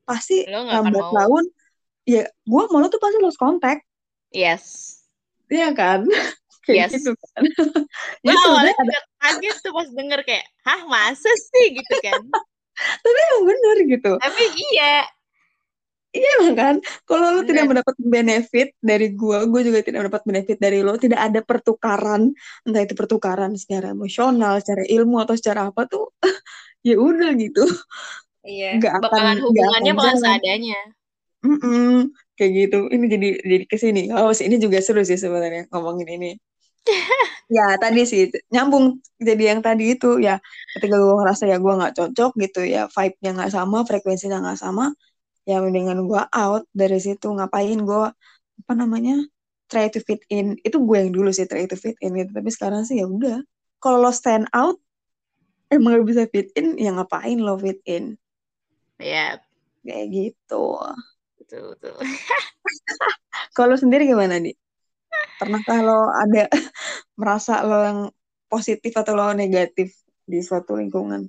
pasti 0.02 0.50
lambat 0.50 1.06
laun 1.14 1.46
ya 2.10 2.26
gue 2.26 2.64
mau 2.74 2.82
lo 2.82 2.90
tuh 2.90 2.98
pasti 2.98 3.22
lost 3.22 3.38
contact. 3.38 3.86
Yes. 4.34 4.98
Iya 5.52 5.68
kan? 5.76 6.08
Kayak 6.66 6.88
yes. 6.88 7.02
gitu 7.02 7.12
kan. 7.18 7.44
gue 8.24 8.36
awalnya 8.48 8.76
ada... 8.78 8.98
kaget 9.20 9.58
tuh 9.66 9.74
pas 9.74 9.90
denger 9.90 10.20
kayak, 10.24 10.46
hah 10.64 10.82
masa 10.88 11.32
sih 11.52 11.66
gitu 11.74 11.96
kan. 12.06 12.22
Tapi 13.04 13.18
emang 13.34 13.44
bener 13.50 13.78
gitu. 13.90 14.12
Tapi 14.18 14.44
iya. 14.72 15.06
Iya 16.12 16.28
emang 16.44 16.56
kan, 16.60 16.76
kalau 17.08 17.40
lo 17.40 17.42
tidak 17.48 17.72
mendapat 17.72 17.96
benefit 18.04 18.76
dari 18.84 19.16
gue, 19.16 19.48
gue 19.48 19.62
juga 19.64 19.80
tidak 19.80 20.00
mendapat 20.04 20.24
benefit 20.28 20.58
dari 20.60 20.84
lo, 20.84 21.00
tidak 21.00 21.24
ada 21.24 21.40
pertukaran, 21.40 22.36
entah 22.68 22.84
itu 22.84 23.00
pertukaran 23.00 23.56
secara 23.56 23.96
emosional, 23.96 24.60
secara 24.60 24.84
ilmu 24.92 25.24
atau 25.24 25.40
secara 25.40 25.72
apa 25.72 25.88
tuh, 25.88 26.12
ya 26.84 27.00
udah 27.00 27.32
gitu. 27.40 27.64
Iya. 28.44 28.84
Gak 28.84 29.08
akan, 29.08 29.40
hubungannya 29.40 29.94
bakal 29.96 30.16
seadanya. 30.20 30.82
Mm 31.48 31.58
-mm, 31.64 31.96
kayak 32.42 32.54
gitu. 32.66 32.90
Ini 32.90 33.06
jadi 33.06 33.28
jadi 33.46 33.66
ke 33.70 33.78
sini. 33.78 34.10
Oh, 34.10 34.34
ini 34.34 34.58
juga 34.58 34.82
seru 34.82 35.06
sih 35.06 35.20
sebenarnya 35.22 35.70
ngomongin 35.70 36.10
ini. 36.10 36.32
Ya 37.52 37.76
tadi 37.84 38.08
sih 38.08 38.32
nyambung. 38.48 39.04
Jadi 39.20 39.44
yang 39.52 39.60
tadi 39.60 39.92
itu 39.92 40.24
ya 40.24 40.40
ketika 40.72 40.96
gue 40.96 41.16
ngerasa 41.20 41.52
ya 41.52 41.60
gue 41.60 41.74
nggak 41.76 41.94
cocok 42.00 42.32
gitu 42.40 42.64
ya 42.64 42.88
vibe-nya 42.88 43.32
nggak 43.36 43.52
sama 43.52 43.84
frekuensinya 43.84 44.40
nggak 44.40 44.56
sama 44.56 44.96
ya 45.44 45.60
mendingan 45.60 46.08
gue 46.08 46.24
out 46.32 46.64
dari 46.72 46.96
situ. 47.04 47.28
Ngapain 47.28 47.76
gue 47.84 48.08
apa 48.64 48.74
namanya 48.74 49.20
try 49.68 49.92
to 49.92 50.00
fit 50.00 50.24
in. 50.32 50.56
Itu 50.64 50.80
gue 50.88 50.96
yang 51.04 51.12
dulu 51.12 51.28
sih 51.36 51.44
try 51.44 51.68
to 51.68 51.76
fit 51.76 52.00
in 52.00 52.16
gitu. 52.16 52.32
Tapi 52.32 52.50
sekarang 52.56 52.88
sih 52.88 53.04
ya 53.04 53.06
udah. 53.12 53.44
Kalau 53.84 54.00
lo 54.00 54.16
stand 54.16 54.48
out 54.56 54.80
emang 55.68 56.00
gak 56.00 56.08
bisa 56.08 56.24
fit 56.32 56.56
in 56.56 56.80
ya 56.80 56.96
ngapain 56.96 57.36
lo 57.36 57.60
fit 57.60 57.84
in? 57.84 58.16
Ya 58.96 59.36
yeah. 59.36 59.44
kayak 59.84 60.08
gitu 60.08 60.80
betul 61.52 61.76
betul 61.76 61.96
kalau 63.60 63.76
sendiri 63.76 64.08
gimana 64.08 64.40
nih 64.40 64.56
Pernahkah 65.42 65.80
lo 65.82 66.00
ada 66.14 66.46
merasa 67.20 67.66
lo 67.66 67.82
yang 67.82 68.00
positif 68.46 68.94
atau 68.94 69.18
lo 69.18 69.34
negatif 69.34 69.90
di 70.22 70.38
suatu 70.38 70.78
lingkungan? 70.78 71.26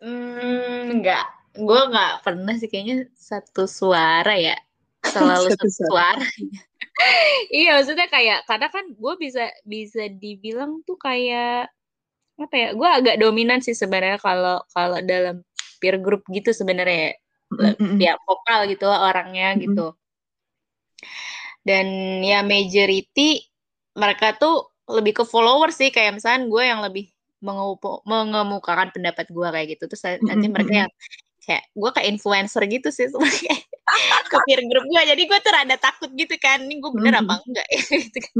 Hmm, 0.00 0.96
enggak. 0.96 1.28
Gue 1.52 1.80
nggak 1.92 2.24
pernah 2.24 2.54
sih 2.56 2.72
kayaknya 2.72 3.10
satu 3.12 3.68
suara 3.68 4.32
ya. 4.32 4.56
Selalu 5.04 5.50
satu, 5.52 5.68
satu 5.68 5.92
suara. 5.92 6.24
iya, 7.52 7.76
maksudnya 7.76 8.08
kayak 8.08 8.48
karena 8.48 8.68
kan 8.72 8.84
gue 8.96 9.14
bisa 9.20 9.44
bisa 9.68 10.08
dibilang 10.08 10.80
tuh 10.88 10.96
kayak 10.96 11.68
apa 12.40 12.54
ya? 12.54 12.68
Gue 12.72 12.88
agak 12.88 13.16
dominan 13.20 13.60
sih 13.60 13.76
sebenarnya 13.76 14.16
kalau 14.24 14.64
kalau 14.72 15.04
dalam 15.04 15.44
peer 15.84 16.00
group 16.00 16.24
gitu 16.32 16.50
sebenarnya 16.56 17.12
mm 17.52 17.74
-hmm. 17.76 17.98
ya 18.00 18.14
vokal 18.24 18.68
gitu 18.68 18.86
orangnya 18.88 19.52
mm 19.52 19.56
-hmm. 19.56 19.64
gitu. 19.64 19.86
Dan 21.64 21.86
ya 22.24 22.40
majority 22.40 23.44
mereka 23.98 24.36
tuh 24.38 24.72
lebih 24.88 25.20
ke 25.20 25.24
follower 25.28 25.68
sih 25.68 25.92
kayak 25.92 26.16
misalnya 26.16 26.48
gue 26.48 26.62
yang 26.64 26.80
lebih 26.80 27.12
mengemukakan 28.08 28.90
pendapat 28.90 29.28
gue 29.28 29.48
kayak 29.52 29.66
gitu. 29.76 29.84
Terus 29.90 30.02
nanti 30.24 30.46
mereka 30.48 30.86
yang 30.86 30.90
kayak 31.44 31.64
gue 31.72 31.90
kayak 31.96 32.08
influencer 32.12 32.62
gitu 32.68 32.88
sih 32.92 33.08
sebagai 33.08 33.56
ke 34.28 34.36
peer 34.48 34.60
group 34.68 34.84
gue. 34.88 35.02
Jadi 35.12 35.22
gue 35.24 35.38
tuh 35.40 35.52
rada 35.52 35.76
takut 35.76 36.10
gitu 36.12 36.34
kan 36.40 36.64
ini 36.64 36.80
gue 36.80 36.92
bener 36.92 37.20
apa 37.20 37.40
enggak 37.44 37.66
ya 37.68 37.80
gitu 38.04 38.18
kan. 38.20 38.34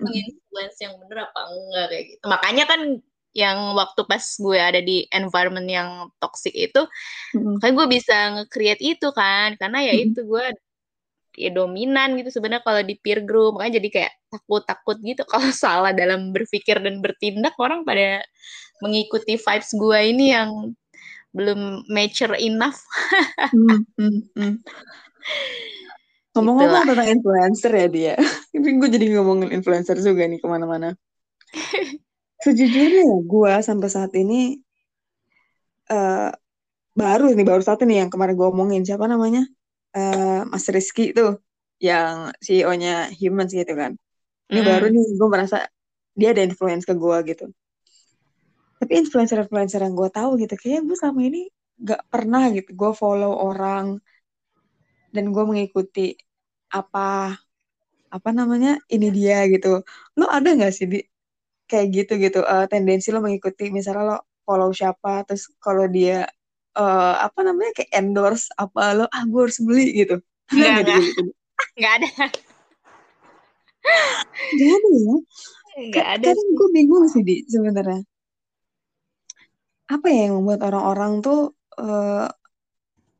Menginfluence 0.00 0.78
yang 0.80 0.94
bener 1.00 1.18
apa 1.28 1.40
enggak 1.52 1.86
kayak 1.92 2.04
gitu. 2.12 2.24
Makanya 2.28 2.64
kan 2.68 2.80
yang 3.36 3.76
waktu 3.76 4.00
pas 4.08 4.24
gue 4.24 4.56
ada 4.56 4.80
di 4.80 5.04
environment 5.12 5.68
yang 5.68 6.08
toxic 6.16 6.56
itu 6.56 6.88
kan 7.60 7.70
gue 7.76 7.86
bisa 7.86 8.16
nge-create 8.32 8.80
itu 8.80 9.12
kan 9.12 9.60
karena 9.60 9.84
ya 9.84 9.92
itu 9.92 10.24
gue 10.24 10.44
ya 11.36 11.52
dominan 11.52 12.16
gitu 12.16 12.32
sebenarnya 12.32 12.64
kalau 12.64 12.80
di 12.80 12.96
peer 12.96 13.20
group 13.20 13.60
makanya 13.60 13.76
jadi 13.76 13.88
kayak 13.92 14.12
takut-takut 14.32 14.96
gitu 15.04 15.22
kalau 15.32 15.52
salah 15.52 15.92
dalam 15.92 16.32
berpikir 16.32 16.80
dan 16.80 17.04
bertindak 17.04 17.52
orang 17.60 17.84
pada 17.84 18.24
mengikuti 18.80 19.36
vibes 19.36 19.70
gue 19.76 20.00
ini 20.00 20.32
yang 20.32 20.72
belum 21.36 21.84
mature 21.92 22.32
enough. 22.40 22.80
hmm, 23.52 23.84
hmm, 24.00 24.20
hmm. 24.32 24.56
Ngomong-ngomong 26.32 26.84
tentang 26.92 27.08
influencer 27.12 27.72
ya 27.72 27.88
dia, 27.88 28.14
ini 28.56 28.76
gue 28.80 28.88
jadi 28.88 29.16
ngomongin 29.16 29.52
influencer 29.52 29.96
juga 30.00 30.24
nih 30.28 30.40
ke 30.40 30.48
mana-mana. 30.48 30.96
Sejujurnya 32.44 33.02
ya 33.08 33.18
gue 33.24 33.52
sampai 33.64 33.88
saat 33.88 34.12
ini 34.12 34.60
uh, 35.88 36.30
baru 36.96 37.32
nih 37.32 37.46
baru 37.46 37.62
satu 37.64 37.84
nih 37.84 38.04
yang 38.04 38.10
kemarin 38.12 38.36
gue 38.36 38.48
omongin 38.48 38.82
siapa 38.84 39.04
namanya 39.08 39.44
uh, 39.96 40.44
Mas 40.48 40.68
Rizky 40.68 41.12
itu 41.12 41.36
yang 41.80 42.32
CEO-nya 42.40 43.12
Humans 43.12 43.52
gitu 43.52 43.72
kan. 43.76 43.92
Ini 44.48 44.60
mm. 44.62 44.68
baru 44.68 44.86
nih 44.88 45.04
gue 45.16 45.28
merasa 45.28 45.68
dia 46.16 46.32
ada 46.32 46.42
influence 46.44 46.88
ke 46.88 46.94
gue 46.96 47.16
gitu. 47.28 47.46
Tapi 48.76 48.92
influencer-influencer 49.04 49.80
yang 49.80 49.96
gue 49.96 50.08
tahu 50.12 50.36
gitu, 50.36 50.52
kayaknya 50.56 50.80
gue 50.84 50.96
selama 50.96 51.20
ini 51.24 51.42
gak 51.80 52.02
pernah 52.12 52.48
gitu. 52.52 52.72
Gue 52.76 52.92
follow 52.96 53.32
orang 53.32 54.00
dan 55.12 55.32
gue 55.32 55.44
mengikuti 55.44 56.16
apa 56.72 57.36
apa 58.12 58.30
namanya 58.32 58.80
ini 58.88 59.08
dia 59.12 59.44
gitu. 59.48 59.80
Lo 60.16 60.28
ada 60.28 60.48
nggak 60.52 60.72
sih 60.72 60.86
di 60.88 61.00
kayak 61.66 61.86
gitu 61.92 62.12
gitu 62.18 62.40
uh, 62.46 62.66
tendensi 62.70 63.10
lo 63.10 63.20
mengikuti 63.22 63.68
misalnya 63.74 64.02
lo 64.06 64.18
follow 64.46 64.70
siapa 64.70 65.26
terus 65.26 65.50
kalau 65.58 65.90
dia 65.90 66.30
uh, 66.78 67.14
apa 67.26 67.40
namanya 67.42 67.72
kayak 67.82 67.90
endorse 67.90 68.52
apa 68.54 68.94
lo 68.94 69.04
ah 69.10 69.22
gue 69.26 69.40
harus 69.42 69.58
beli 69.58 70.06
gitu. 70.06 70.16
Nggak 70.52 70.72
gitu? 70.86 71.22
nggak. 71.76 71.92
Ada. 71.98 72.08
Nggak 74.54 74.70
ada 74.70 74.88
ya? 74.90 75.16
Nggak 75.76 76.06
ada 76.06 76.28
kadang 76.30 76.50
gue 76.54 76.68
bingung 76.70 77.06
sih 77.10 77.22
di 77.26 77.42
sebenarnya. 77.48 78.02
Apa 79.86 80.06
ya 80.10 80.30
yang 80.30 80.42
membuat 80.42 80.66
orang-orang 80.66 81.22
tuh 81.22 81.54
uh, 81.78 82.26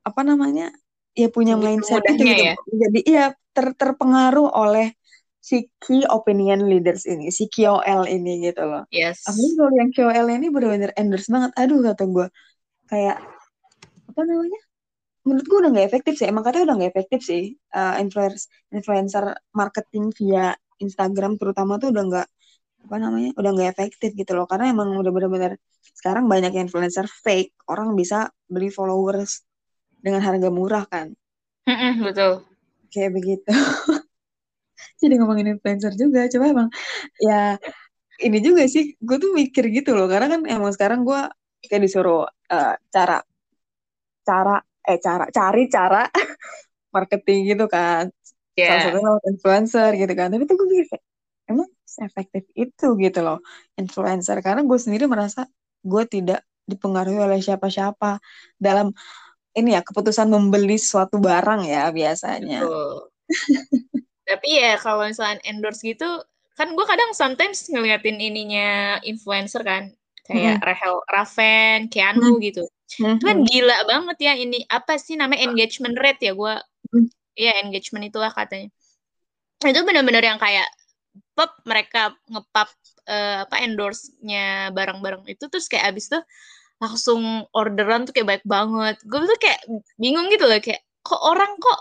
apa 0.07 0.21
namanya 0.23 0.71
ya 1.17 1.33
punya 1.33 1.57
mindset 1.59 2.05
itu 2.07 2.23
gitu 2.23 2.45
ya? 2.53 2.55
jadi 2.71 3.01
iya 3.09 3.25
ter 3.57 3.73
terpengaruh 3.73 4.53
oleh 4.53 4.93
si 5.47 5.71
key 5.79 6.03
opinion 6.11 6.67
leaders 6.67 7.07
ini, 7.07 7.31
si 7.31 7.47
KOL 7.47 8.11
ini 8.11 8.51
gitu 8.51 8.67
loh. 8.67 8.83
Yes. 8.91 9.23
Apalagi 9.31 9.55
kalau 9.55 9.73
yang 9.79 9.91
KOL 9.95 10.27
ini 10.35 10.47
benar-benar 10.51 10.91
endorse 10.99 11.31
banget. 11.31 11.55
Aduh 11.55 11.87
kata 11.87 12.03
gue, 12.11 12.27
kayak 12.91 13.23
apa 14.11 14.21
namanya 14.27 14.61
menurut 15.27 15.45
gue 15.45 15.59
udah 15.59 15.71
nggak 15.75 15.87
efektif 15.91 16.15
sih 16.23 16.27
emang 16.31 16.47
katanya 16.47 16.73
udah 16.73 16.77
nggak 16.79 16.93
efektif 16.95 17.21
sih 17.27 17.45
uh, 17.75 17.99
influencer 17.99 18.47
influencer 18.71 19.25
marketing 19.51 20.15
via 20.15 20.55
Instagram 20.79 21.35
terutama 21.35 21.83
tuh 21.83 21.91
udah 21.91 22.05
nggak 22.07 22.29
apa 22.87 22.97
namanya 23.03 23.35
udah 23.35 23.51
nggak 23.51 23.71
efektif 23.75 24.15
gitu 24.15 24.39
loh 24.39 24.47
karena 24.47 24.71
emang 24.71 24.95
udah 24.95 25.11
bener-bener 25.11 25.59
sekarang 25.99 26.31
banyak 26.31 26.55
influencer 26.55 27.11
fake 27.11 27.59
orang 27.67 27.99
bisa 27.99 28.31
beli 28.47 28.71
followers 28.71 29.43
dengan 29.99 30.23
harga 30.23 30.49
murah 30.55 30.87
kan 30.87 31.11
Mm-mm, 31.67 32.07
betul. 32.07 32.47
kayak 32.95 33.11
begitu 33.11 33.51
jadi 35.03 35.15
ngomongin 35.21 35.59
influencer 35.59 35.93
juga 35.97 36.27
coba 36.33 36.45
emang 36.55 36.69
ya 37.21 37.57
ini 38.23 38.39
juga 38.41 38.65
sih 38.71 38.97
gue 38.97 39.17
tuh 39.23 39.31
mikir 39.37 39.65
gitu 39.77 39.93
loh 39.97 40.07
karena 40.09 40.27
kan 40.33 40.41
emang 40.49 40.73
sekarang 40.77 41.01
gue 41.09 41.21
kayak 41.69 41.83
disuruh 41.85 42.25
eh, 42.53 42.75
cara 42.95 43.21
cara 44.27 44.57
eh 44.87 44.99
cara 45.03 45.25
cari 45.37 45.63
cara 45.71 46.03
marketing 46.95 47.39
gitu 47.55 47.67
kan 47.71 48.05
salah 48.67 48.81
Ya. 48.81 48.89
satunya 48.89 49.07
lewat 49.13 49.25
influencer 49.33 49.91
gitu 50.01 50.13
kan 50.19 50.29
tapi 50.33 50.45
tuh 50.49 50.57
gue 50.61 50.67
mikir 50.73 50.87
kayak 50.93 51.05
emang 51.51 51.69
efektif 52.09 52.45
itu 52.57 52.87
gitu 53.05 53.19
loh 53.27 53.39
influencer 53.81 54.37
karena 54.47 54.63
gue 54.65 54.79
sendiri 54.81 55.05
merasa 55.07 55.45
gue 55.85 56.03
tidak 56.09 56.41
dipengaruhi 56.67 57.21
oleh 57.21 57.39
siapa-siapa 57.45 58.19
dalam 58.59 58.91
ini 59.57 59.77
ya 59.77 59.81
keputusan 59.85 60.29
membeli 60.29 60.77
suatu 60.81 61.17
barang 61.21 61.61
ya 61.69 61.89
biasanya 61.93 62.65
Betul. 62.65 63.13
Tapi 64.27 64.49
ya 64.59 64.75
kalau 64.83 65.07
misalnya 65.07 65.39
endorse 65.47 65.87
gitu, 65.87 66.07
kan 66.59 66.75
gue 66.75 66.87
kadang 66.89 67.15
sometimes 67.15 67.71
ngeliatin 67.71 68.19
ininya 68.19 68.99
influencer 69.07 69.63
kan, 69.63 69.95
kayak 70.27 70.59
Rahel 70.67 70.99
Raven, 71.07 71.87
Keanu 71.87 72.43
gitu. 72.43 72.67
Hmm, 72.99 73.19
Itu 73.19 73.25
kan 73.27 73.39
hmm, 73.43 73.47
gila 73.47 73.79
banget 73.87 74.17
ya 74.23 74.33
ini 74.35 74.63
apa 74.67 74.99
sih 74.99 75.15
namanya 75.15 75.47
engagement 75.47 75.95
rate 75.99 76.23
ya 76.27 76.33
gue, 76.35 76.55
Hmm. 76.87 77.07
ya 77.35 77.53
engagement 77.63 78.07
itulah 78.07 78.31
katanya. 78.31 78.71
Itu 79.63 79.83
bener-bener 79.83 80.23
yang 80.23 80.39
kayak 80.39 80.71
pop 81.35 81.51
mereka 81.67 82.15
ngepap 82.31 82.69
eh, 83.07 83.47
apa 83.47 83.57
endorse-nya 83.63 84.71
barang-barang 84.75 85.27
itu 85.31 85.47
terus 85.47 85.71
kayak 85.71 85.95
abis 85.95 86.11
tuh 86.11 86.23
langsung 86.83 87.47
orderan 87.55 88.05
tuh 88.07 88.13
kayak 88.15 88.29
baik 88.39 88.45
banget. 88.47 88.97
Gue 89.07 89.23
tuh 89.27 89.39
kayak 89.39 89.61
bingung 89.99 90.27
gitu 90.31 90.45
loh 90.47 90.59
kayak 90.59 90.83
kok 91.07 91.23
orang 91.23 91.55
kok 91.59 91.81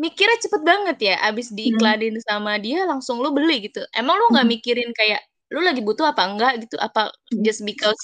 mikirnya 0.00 0.38
cepet 0.40 0.62
banget 0.64 0.98
ya 1.12 1.14
abis 1.28 1.52
diiklanin 1.52 2.16
sama 2.24 2.56
dia 2.58 2.84
langsung 2.88 3.20
lu 3.20 3.30
beli 3.34 3.68
gitu. 3.68 3.84
Emang 3.92 4.16
lu 4.18 4.32
nggak 4.32 4.46
Hmm. 4.46 4.54
mikirin 4.56 4.90
kayak 4.96 5.20
lu 5.52 5.60
lagi 5.60 5.84
butuh 5.84 6.08
apa 6.12 6.22
enggak 6.28 6.64
gitu? 6.64 6.76
Apa 6.80 7.12
just 7.44 7.62
because 7.64 7.98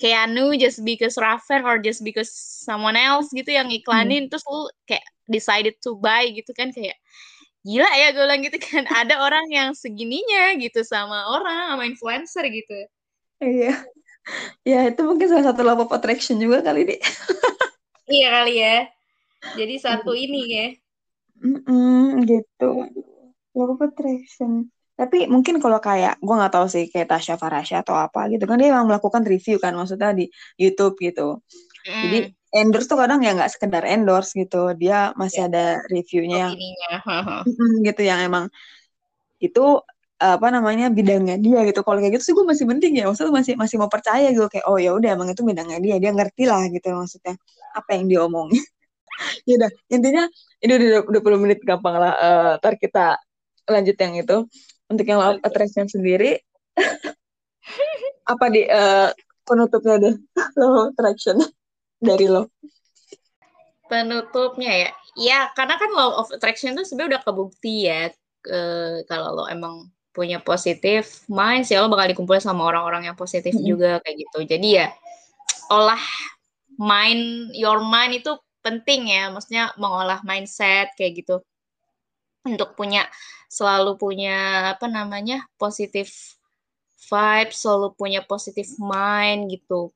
Keanu, 0.00 0.56
just 0.56 0.80
because 0.80 1.20
Raven, 1.20 1.60
or 1.68 1.76
just 1.76 2.00
because 2.00 2.32
someone 2.64 2.96
else 2.96 3.28
gitu 3.36 3.52
yang 3.52 3.68
iklanin 3.68 4.32
terus 4.32 4.42
lu 4.48 4.64
kayak 4.88 5.04
decided 5.28 5.76
to 5.84 5.92
buy 6.00 6.24
gitu 6.32 6.50
kan 6.56 6.72
kayak 6.72 6.96
gila 7.68 7.84
ya 7.92 8.08
gue 8.16 8.24
bilang 8.24 8.40
gitu 8.40 8.56
kan. 8.56 8.88
Ada 9.04 9.20
orang 9.20 9.46
yang 9.52 9.76
segininya 9.76 10.56
gitu 10.56 10.80
sama 10.88 11.28
orang 11.36 11.76
sama 11.76 11.84
influencer 11.84 12.48
gitu. 12.48 12.78
Iya. 13.44 13.76
Ya 14.64 14.88
itu 14.88 15.00
mungkin 15.04 15.28
salah 15.28 15.52
satu 15.52 15.64
law 15.64 15.76
of 15.80 15.92
attraction 15.92 16.36
juga 16.40 16.60
kali 16.60 16.84
deh 16.86 17.00
iya 18.10 18.28
kali 18.42 18.54
ya. 18.60 18.76
Jadi 19.56 19.74
satu 19.80 20.12
ini 20.12 20.40
ya 20.50 20.66
Mm-mm, 21.40 22.24
gitu. 22.30 22.64
Of 23.56 23.80
attraction 23.86 24.70
tapi 25.00 25.24
mungkin 25.34 25.64
kalau 25.64 25.80
kayak 25.80 26.20
gue 26.20 26.34
nggak 26.38 26.52
tahu 26.52 26.66
sih 26.68 26.84
kayak 26.92 27.08
Tasya 27.08 27.34
Farasya 27.40 27.76
atau 27.80 27.96
apa 27.96 28.28
gitu 28.32 28.44
kan 28.44 28.60
dia 28.60 28.68
memang 28.68 28.84
melakukan 28.92 29.24
review 29.24 29.56
kan 29.56 29.72
maksudnya 29.72 30.12
di 30.12 30.28
YouTube 30.60 31.00
gitu. 31.00 31.40
Jadi 32.02 32.18
Mm, 32.20 32.34
endorse 32.60 32.88
tuh 32.90 32.98
kadang 33.02 33.20
ya 33.26 33.30
nggak 33.36 33.52
sekedar 33.54 33.84
endorse 33.88 34.30
gitu 34.40 34.76
dia 34.82 35.14
masih 35.20 35.40
Ya. 35.40 35.46
ada 35.48 35.64
reviewnya 35.92 36.36
yang 36.48 36.54
gitu 37.86 38.00
yang 38.04 38.20
emang 38.28 38.44
itu 39.40 39.60
apa 40.20 40.46
namanya 40.52 40.86
bidangnya 40.92 41.34
dia 41.44 41.58
gitu. 41.68 41.80
Kalau 41.86 41.98
kayak 42.02 42.12
gitu 42.20 42.24
sih 42.28 42.34
gue 42.36 42.46
masih 42.52 42.66
penting 42.70 42.92
ya 43.00 43.04
maksudnya 43.08 43.32
masih 43.40 43.54
masih 43.56 43.76
mau 43.80 43.88
percaya 43.88 44.26
gitu 44.34 44.46
kayak 44.52 44.66
oh 44.68 44.76
ya 44.76 44.90
udah 44.98 45.08
emang 45.16 45.28
itu 45.32 45.42
bidangnya 45.48 45.78
dia 45.84 45.96
dia 46.02 46.10
ngerti 46.16 46.42
lah 46.50 46.62
gitu 46.74 46.86
maksudnya. 46.92 47.34
Apa 47.78 47.90
yang 47.96 48.04
dia 48.10 48.20
omongin 48.28 48.60
ya 49.48 49.54
udah 49.60 49.70
intinya 49.92 50.24
ini 50.60 50.72
udah 50.76 50.88
20 51.08 51.42
menit 51.42 51.60
gampang 51.64 51.96
lah 51.96 52.14
Eh, 52.20 52.52
ntar 52.60 52.74
kita 52.76 53.16
lanjut 53.68 53.96
yang 53.96 54.14
itu. 54.18 54.36
Untuk 54.90 55.06
yang 55.06 55.22
law 55.22 55.38
of 55.38 55.42
attraction 55.46 55.86
sendiri 55.86 56.42
apa 58.26 58.44
di 58.50 58.66
eh, 58.66 59.10
penutupnya 59.46 59.96
deh? 60.02 60.14
Law 60.58 60.90
of 60.90 60.96
attraction 60.96 61.38
dari 62.02 62.26
lo. 62.26 62.50
Penutupnya 63.86 64.72
ya? 64.74 64.90
Ya 65.18 65.40
karena 65.54 65.78
kan 65.78 65.90
law 65.94 66.22
of 66.22 66.30
attraction 66.34 66.74
tuh 66.74 66.86
sebenarnya 66.86 67.18
udah 67.18 67.22
kebukti 67.22 67.86
ya 67.86 68.10
eh, 68.50 68.96
kalau 69.06 69.42
lo 69.42 69.44
emang 69.46 69.86
punya 70.10 70.42
positif 70.42 71.22
mind 71.30 71.62
sih 71.70 71.78
lo 71.78 71.86
bakal 71.86 72.10
dikumpulin 72.10 72.42
sama 72.42 72.66
orang-orang 72.66 73.06
yang 73.06 73.14
positif 73.14 73.54
Mm-mm. 73.54 73.66
juga 73.66 73.90
kayak 74.02 74.16
gitu. 74.26 74.38
Jadi 74.42 74.68
ya 74.82 74.88
olah 75.70 76.02
mind 76.74 77.54
your 77.54 77.78
mind 77.78 78.18
itu 78.18 78.34
penting 78.64 79.00
ya 79.14 79.22
maksudnya 79.32 79.64
mengolah 79.82 80.20
mindset 80.28 80.92
kayak 80.98 81.12
gitu. 81.24 81.34
Untuk 82.44 82.72
punya 82.78 83.04
selalu 83.52 84.00
punya 84.00 84.36
apa 84.76 84.86
namanya 84.88 85.44
positif 85.60 86.08
vibe 87.10 87.52
selalu 87.52 87.88
punya 88.00 88.20
positif 88.24 88.66
mind 88.80 89.50
gitu. 89.54 89.92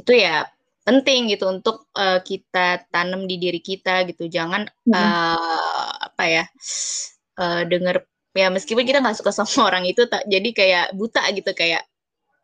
Itu 0.00 0.12
ya 0.14 0.46
penting 0.86 1.32
gitu 1.32 1.44
untuk 1.54 1.88
eh, 1.96 2.20
kita 2.22 2.88
tanam 2.92 3.26
di 3.30 3.36
diri 3.42 3.60
kita 3.62 4.04
gitu. 4.10 4.26
Jangan 4.36 4.62
Mm-mm. 4.86 4.94
eh, 4.98 5.90
apa 6.08 6.24
ya 6.26 6.44
eh, 7.42 7.62
dengar 7.70 7.96
ya 8.34 8.48
meskipun 8.50 8.84
kita 8.88 8.98
nggak 9.02 9.18
suka 9.22 9.30
sama 9.30 9.54
orang 9.70 9.84
itu 9.86 10.02
tak 10.10 10.26
jadi 10.26 10.48
kayak 10.58 10.86
buta 10.98 11.22
gitu 11.34 11.50
kayak 11.54 11.82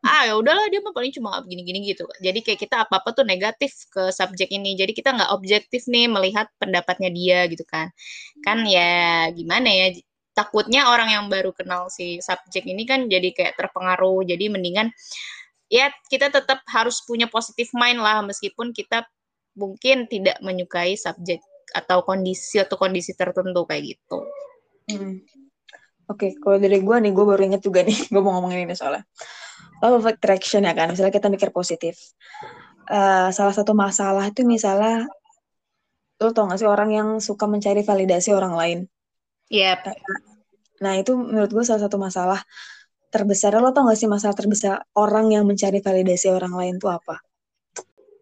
ah 0.01 0.25
ya 0.25 0.33
udahlah 0.33 0.65
dia 0.73 0.81
mah 0.81 0.93
paling 0.97 1.13
cuma 1.13 1.37
gini-gini 1.45 1.93
gitu 1.93 2.09
jadi 2.19 2.39
kayak 2.41 2.59
kita 2.65 2.89
apa 2.89 3.01
apa 3.01 3.09
tuh 3.13 3.21
negatif 3.21 3.85
ke 3.93 4.09
subjek 4.09 4.49
ini 4.49 4.73
jadi 4.73 4.91
kita 4.97 5.13
nggak 5.13 5.31
objektif 5.33 5.85
nih 5.85 6.09
melihat 6.09 6.49
pendapatnya 6.57 7.13
dia 7.13 7.45
gitu 7.45 7.61
kan 7.69 7.93
kan 8.41 8.65
ya 8.65 9.29
gimana 9.29 9.69
ya 9.69 9.87
takutnya 10.33 10.89
orang 10.89 11.13
yang 11.13 11.25
baru 11.29 11.53
kenal 11.53 11.91
si 11.93 12.17
subjek 12.17 12.65
ini 12.65 12.89
kan 12.89 13.05
jadi 13.05 13.29
kayak 13.29 13.53
terpengaruh 13.61 14.25
jadi 14.25 14.49
mendingan 14.49 14.89
ya 15.69 15.93
kita 16.09 16.33
tetap 16.33 16.65
harus 16.65 16.99
punya 17.05 17.29
positive 17.29 17.69
mind 17.77 18.01
lah 18.01 18.25
meskipun 18.25 18.73
kita 18.73 19.05
mungkin 19.55 20.07
tidak 20.07 20.39
menyukai 20.41 20.95
subjek 20.95 21.43
atau 21.71 22.03
kondisi 22.03 22.59
atau 22.59 22.75
kondisi 22.75 23.15
tertentu 23.15 23.63
kayak 23.63 23.95
gitu. 23.95 24.27
Hmm. 24.91 25.23
Oke, 26.11 26.35
kalau 26.43 26.59
dari 26.59 26.83
gue 26.83 26.95
nih, 26.99 27.11
gue 27.15 27.23
baru 27.23 27.41
inget 27.47 27.63
juga 27.63 27.87
nih, 27.87 27.95
gue 28.11 28.21
mau 28.21 28.35
ngomongin 28.35 28.67
ini 28.67 28.75
soalnya. 28.75 29.07
Law 29.81 29.97
of 29.97 30.05
attraction 30.05 30.63
ya 30.63 30.77
kan, 30.77 30.93
misalnya 30.93 31.13
kita 31.13 31.27
mikir 31.27 31.49
positif. 31.49 31.97
Eh, 32.91 33.29
salah 33.33 33.55
satu 33.55 33.73
masalah 33.73 34.29
itu 34.29 34.45
misalnya, 34.45 35.09
lo 36.21 36.29
tau 36.29 36.45
gak 36.45 36.61
sih 36.61 36.69
orang 36.69 36.89
yang 36.93 37.09
suka 37.17 37.49
mencari 37.49 37.81
validasi 37.81 38.29
orang 38.29 38.53
lain? 38.53 38.79
Yap. 39.49 39.89
Nah 40.81 40.93
itu 40.97 41.17
menurut 41.17 41.49
gue 41.49 41.65
salah 41.65 41.81
satu 41.81 41.97
masalah 41.97 42.39
terbesar. 43.09 43.57
Lo 43.57 43.73
tau 43.73 43.89
gak 43.89 43.97
sih 43.97 44.05
masalah 44.05 44.37
terbesar 44.37 44.85
orang 44.93 45.33
yang 45.33 45.49
mencari 45.49 45.81
validasi 45.81 46.29
orang 46.29 46.53
lain 46.53 46.73
itu 46.77 46.87
apa? 46.87 47.17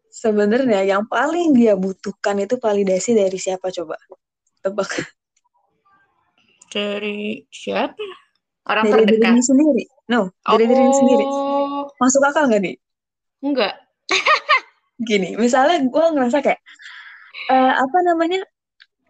Sebenarnya 0.10 0.84
yang 0.84 1.08
paling 1.08 1.56
dia 1.56 1.76
butuhkan 1.80 2.40
itu 2.40 2.56
validasi 2.60 3.16
dari 3.16 3.40
siapa 3.40 3.72
coba? 3.72 3.96
Tebak. 4.64 4.92
Dari 6.70 7.48
siapa? 7.50 8.29
Orang 8.70 8.86
Dari 8.86 9.02
terdekat. 9.02 9.18
dirinya 9.34 9.44
sendiri. 9.44 9.84
No, 10.08 10.30
dari 10.46 10.64
dirinya 10.70 10.94
sendiri. 10.94 11.26
Oh, 11.26 11.90
Masuk 11.98 12.22
akal 12.22 12.46
gak 12.48 12.62
nih? 12.62 12.76
enggak. 13.42 13.74
gini 15.00 15.40
misalnya 15.40 15.80
gue 15.80 16.06
ngerasa 16.12 16.44
kayak 16.44 16.60
eh, 17.48 17.74
apa 17.74 17.98
namanya 18.04 18.44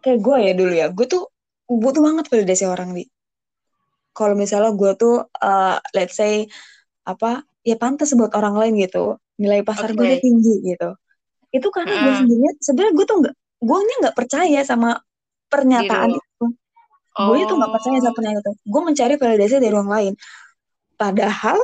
kayak 0.00 0.22
gue 0.22 0.36
ya 0.38 0.52
dulu 0.54 0.70
ya 0.70 0.86
gue 0.86 1.02
tuh 1.02 1.26
butuh 1.66 1.98
banget 1.98 2.30
validasi 2.30 2.64
orang 2.64 2.94
di 2.94 3.10
kalau 4.14 4.38
misalnya 4.38 4.70
gue 4.70 4.92
tuh 4.94 5.26
eh, 5.26 5.76
let's 5.92 6.14
say 6.14 6.46
apa 7.02 7.42
ya 7.66 7.74
pantas 7.74 8.14
buat 8.14 8.30
orang 8.38 8.54
lain 8.54 8.86
gitu 8.86 9.18
nilai 9.34 9.66
pasar 9.66 9.90
gue 9.90 9.98
tuh 9.98 10.14
Oke. 10.14 10.22
tinggi 10.22 10.54
gitu 10.62 10.90
itu 11.50 11.68
karena 11.74 11.90
gue 11.98 12.12
Mm. 12.14 12.18
sendiri 12.22 12.48
sebenarnya 12.62 12.94
gue 12.94 13.06
tuh 13.10 13.16
nggak 13.26 13.34
gue 13.60 13.78
nggak 14.06 14.14
percaya 14.14 14.60
sama 14.62 14.90
pernyataan 15.50 16.10
Diri 16.14 16.29
lo. 17.18 17.34
itu 17.34 17.34
gue 17.34 17.38
itu 17.42 17.52
nggak 17.58 17.72
percaya 17.74 17.98
sama 17.98 18.10
Oh, 18.10 18.14
pernyataan 18.14 18.54
itu 18.54 18.62
gue 18.70 18.82
mencari 18.86 19.14
validasi 19.18 19.52
dari 19.58 19.74
orang 19.74 19.90
lain. 19.90 20.12
Padahal 20.94 21.58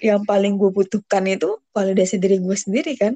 yang 0.00 0.20
paling 0.28 0.58
gue 0.60 0.70
butuhkan 0.72 1.24
itu 1.28 1.56
validasi 1.72 2.18
diri 2.18 2.42
gue 2.42 2.56
sendiri 2.56 2.92
kan? 2.98 3.14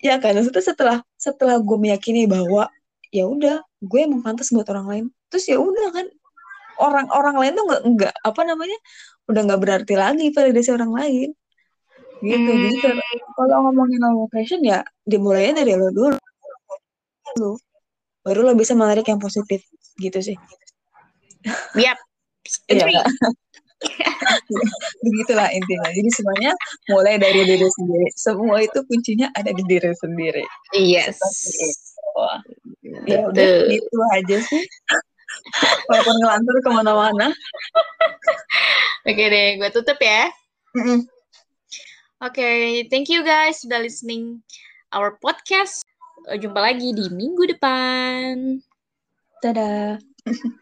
Ya 0.00 0.16
kan? 0.18 0.36
Maksudnya 0.36 0.64
setelah 0.64 0.96
setelah 1.14 1.60
gue 1.60 1.78
meyakini 1.78 2.24
bahwa 2.26 2.68
ya 3.12 3.28
udah 3.28 3.62
gue 3.80 4.00
emang 4.00 4.24
pantas 4.24 4.50
buat 4.50 4.66
orang 4.72 4.86
lain. 4.88 5.04
Terus 5.30 5.44
ya 5.46 5.58
udah 5.60 5.88
kan? 5.94 6.06
Orang-orang 6.80 7.36
lain 7.44 7.52
tuh 7.56 7.64
nggak 7.68 7.82
nggak 7.96 8.14
apa 8.24 8.40
namanya? 8.48 8.78
Udah 9.28 9.40
nggak 9.46 9.60
berarti 9.60 9.94
lagi 9.94 10.26
validasi 10.32 10.70
orang 10.74 10.92
lain. 10.96 11.28
Gitu 12.20 12.36
jadi 12.36 12.76
hmm, 12.76 12.84
kalau 12.84 13.04
kalau 13.36 13.56
ngomongin 13.68 14.00
attraction 14.04 14.60
ya 14.60 14.84
dimulainya 15.08 15.64
dari 15.64 15.72
lo 15.76 15.88
dulu. 15.92 16.16
Baru 18.20 18.40
lo 18.44 18.52
bisa 18.52 18.76
menarik 18.76 19.08
yang 19.08 19.16
positif 19.16 19.64
gitu 20.00 20.18
sih 20.32 20.36
yap. 21.76 21.98
Iya. 22.72 23.04
Begitulah 25.04 25.48
intinya. 25.54 25.88
Jadi 25.92 26.10
semuanya 26.12 26.52
mulai 26.90 27.16
dari 27.20 27.46
diri 27.46 27.68
sendiri. 27.68 28.08
Semua 28.16 28.64
itu 28.64 28.80
kuncinya 28.90 29.30
ada 29.38 29.54
di 29.54 29.62
diri 29.64 29.92
sendiri. 29.94 30.44
Yes. 30.74 31.20
Itu. 31.20 32.26
Ya 33.06 33.28
udah 33.28 33.48
gitu 33.70 33.98
aja 34.18 34.36
sih. 34.40 34.64
Walaupun 35.86 36.16
ngelantur 36.20 36.56
ke 36.58 36.70
mana-mana. 36.74 37.26
Oke 39.06 39.24
deh, 39.30 39.60
gue 39.62 39.70
tutup 39.70 40.00
ya. 40.02 40.28
Oke, 42.20 42.48
thank 42.92 43.08
you 43.08 43.24
guys 43.24 43.62
sudah 43.62 43.78
listening 43.80 44.42
our 44.90 45.16
podcast. 45.22 45.86
Jumpa 46.28 46.60
lagi 46.60 46.92
di 46.92 47.06
minggu 47.08 47.56
depan. 47.56 48.60
Ta-da! 49.42 49.98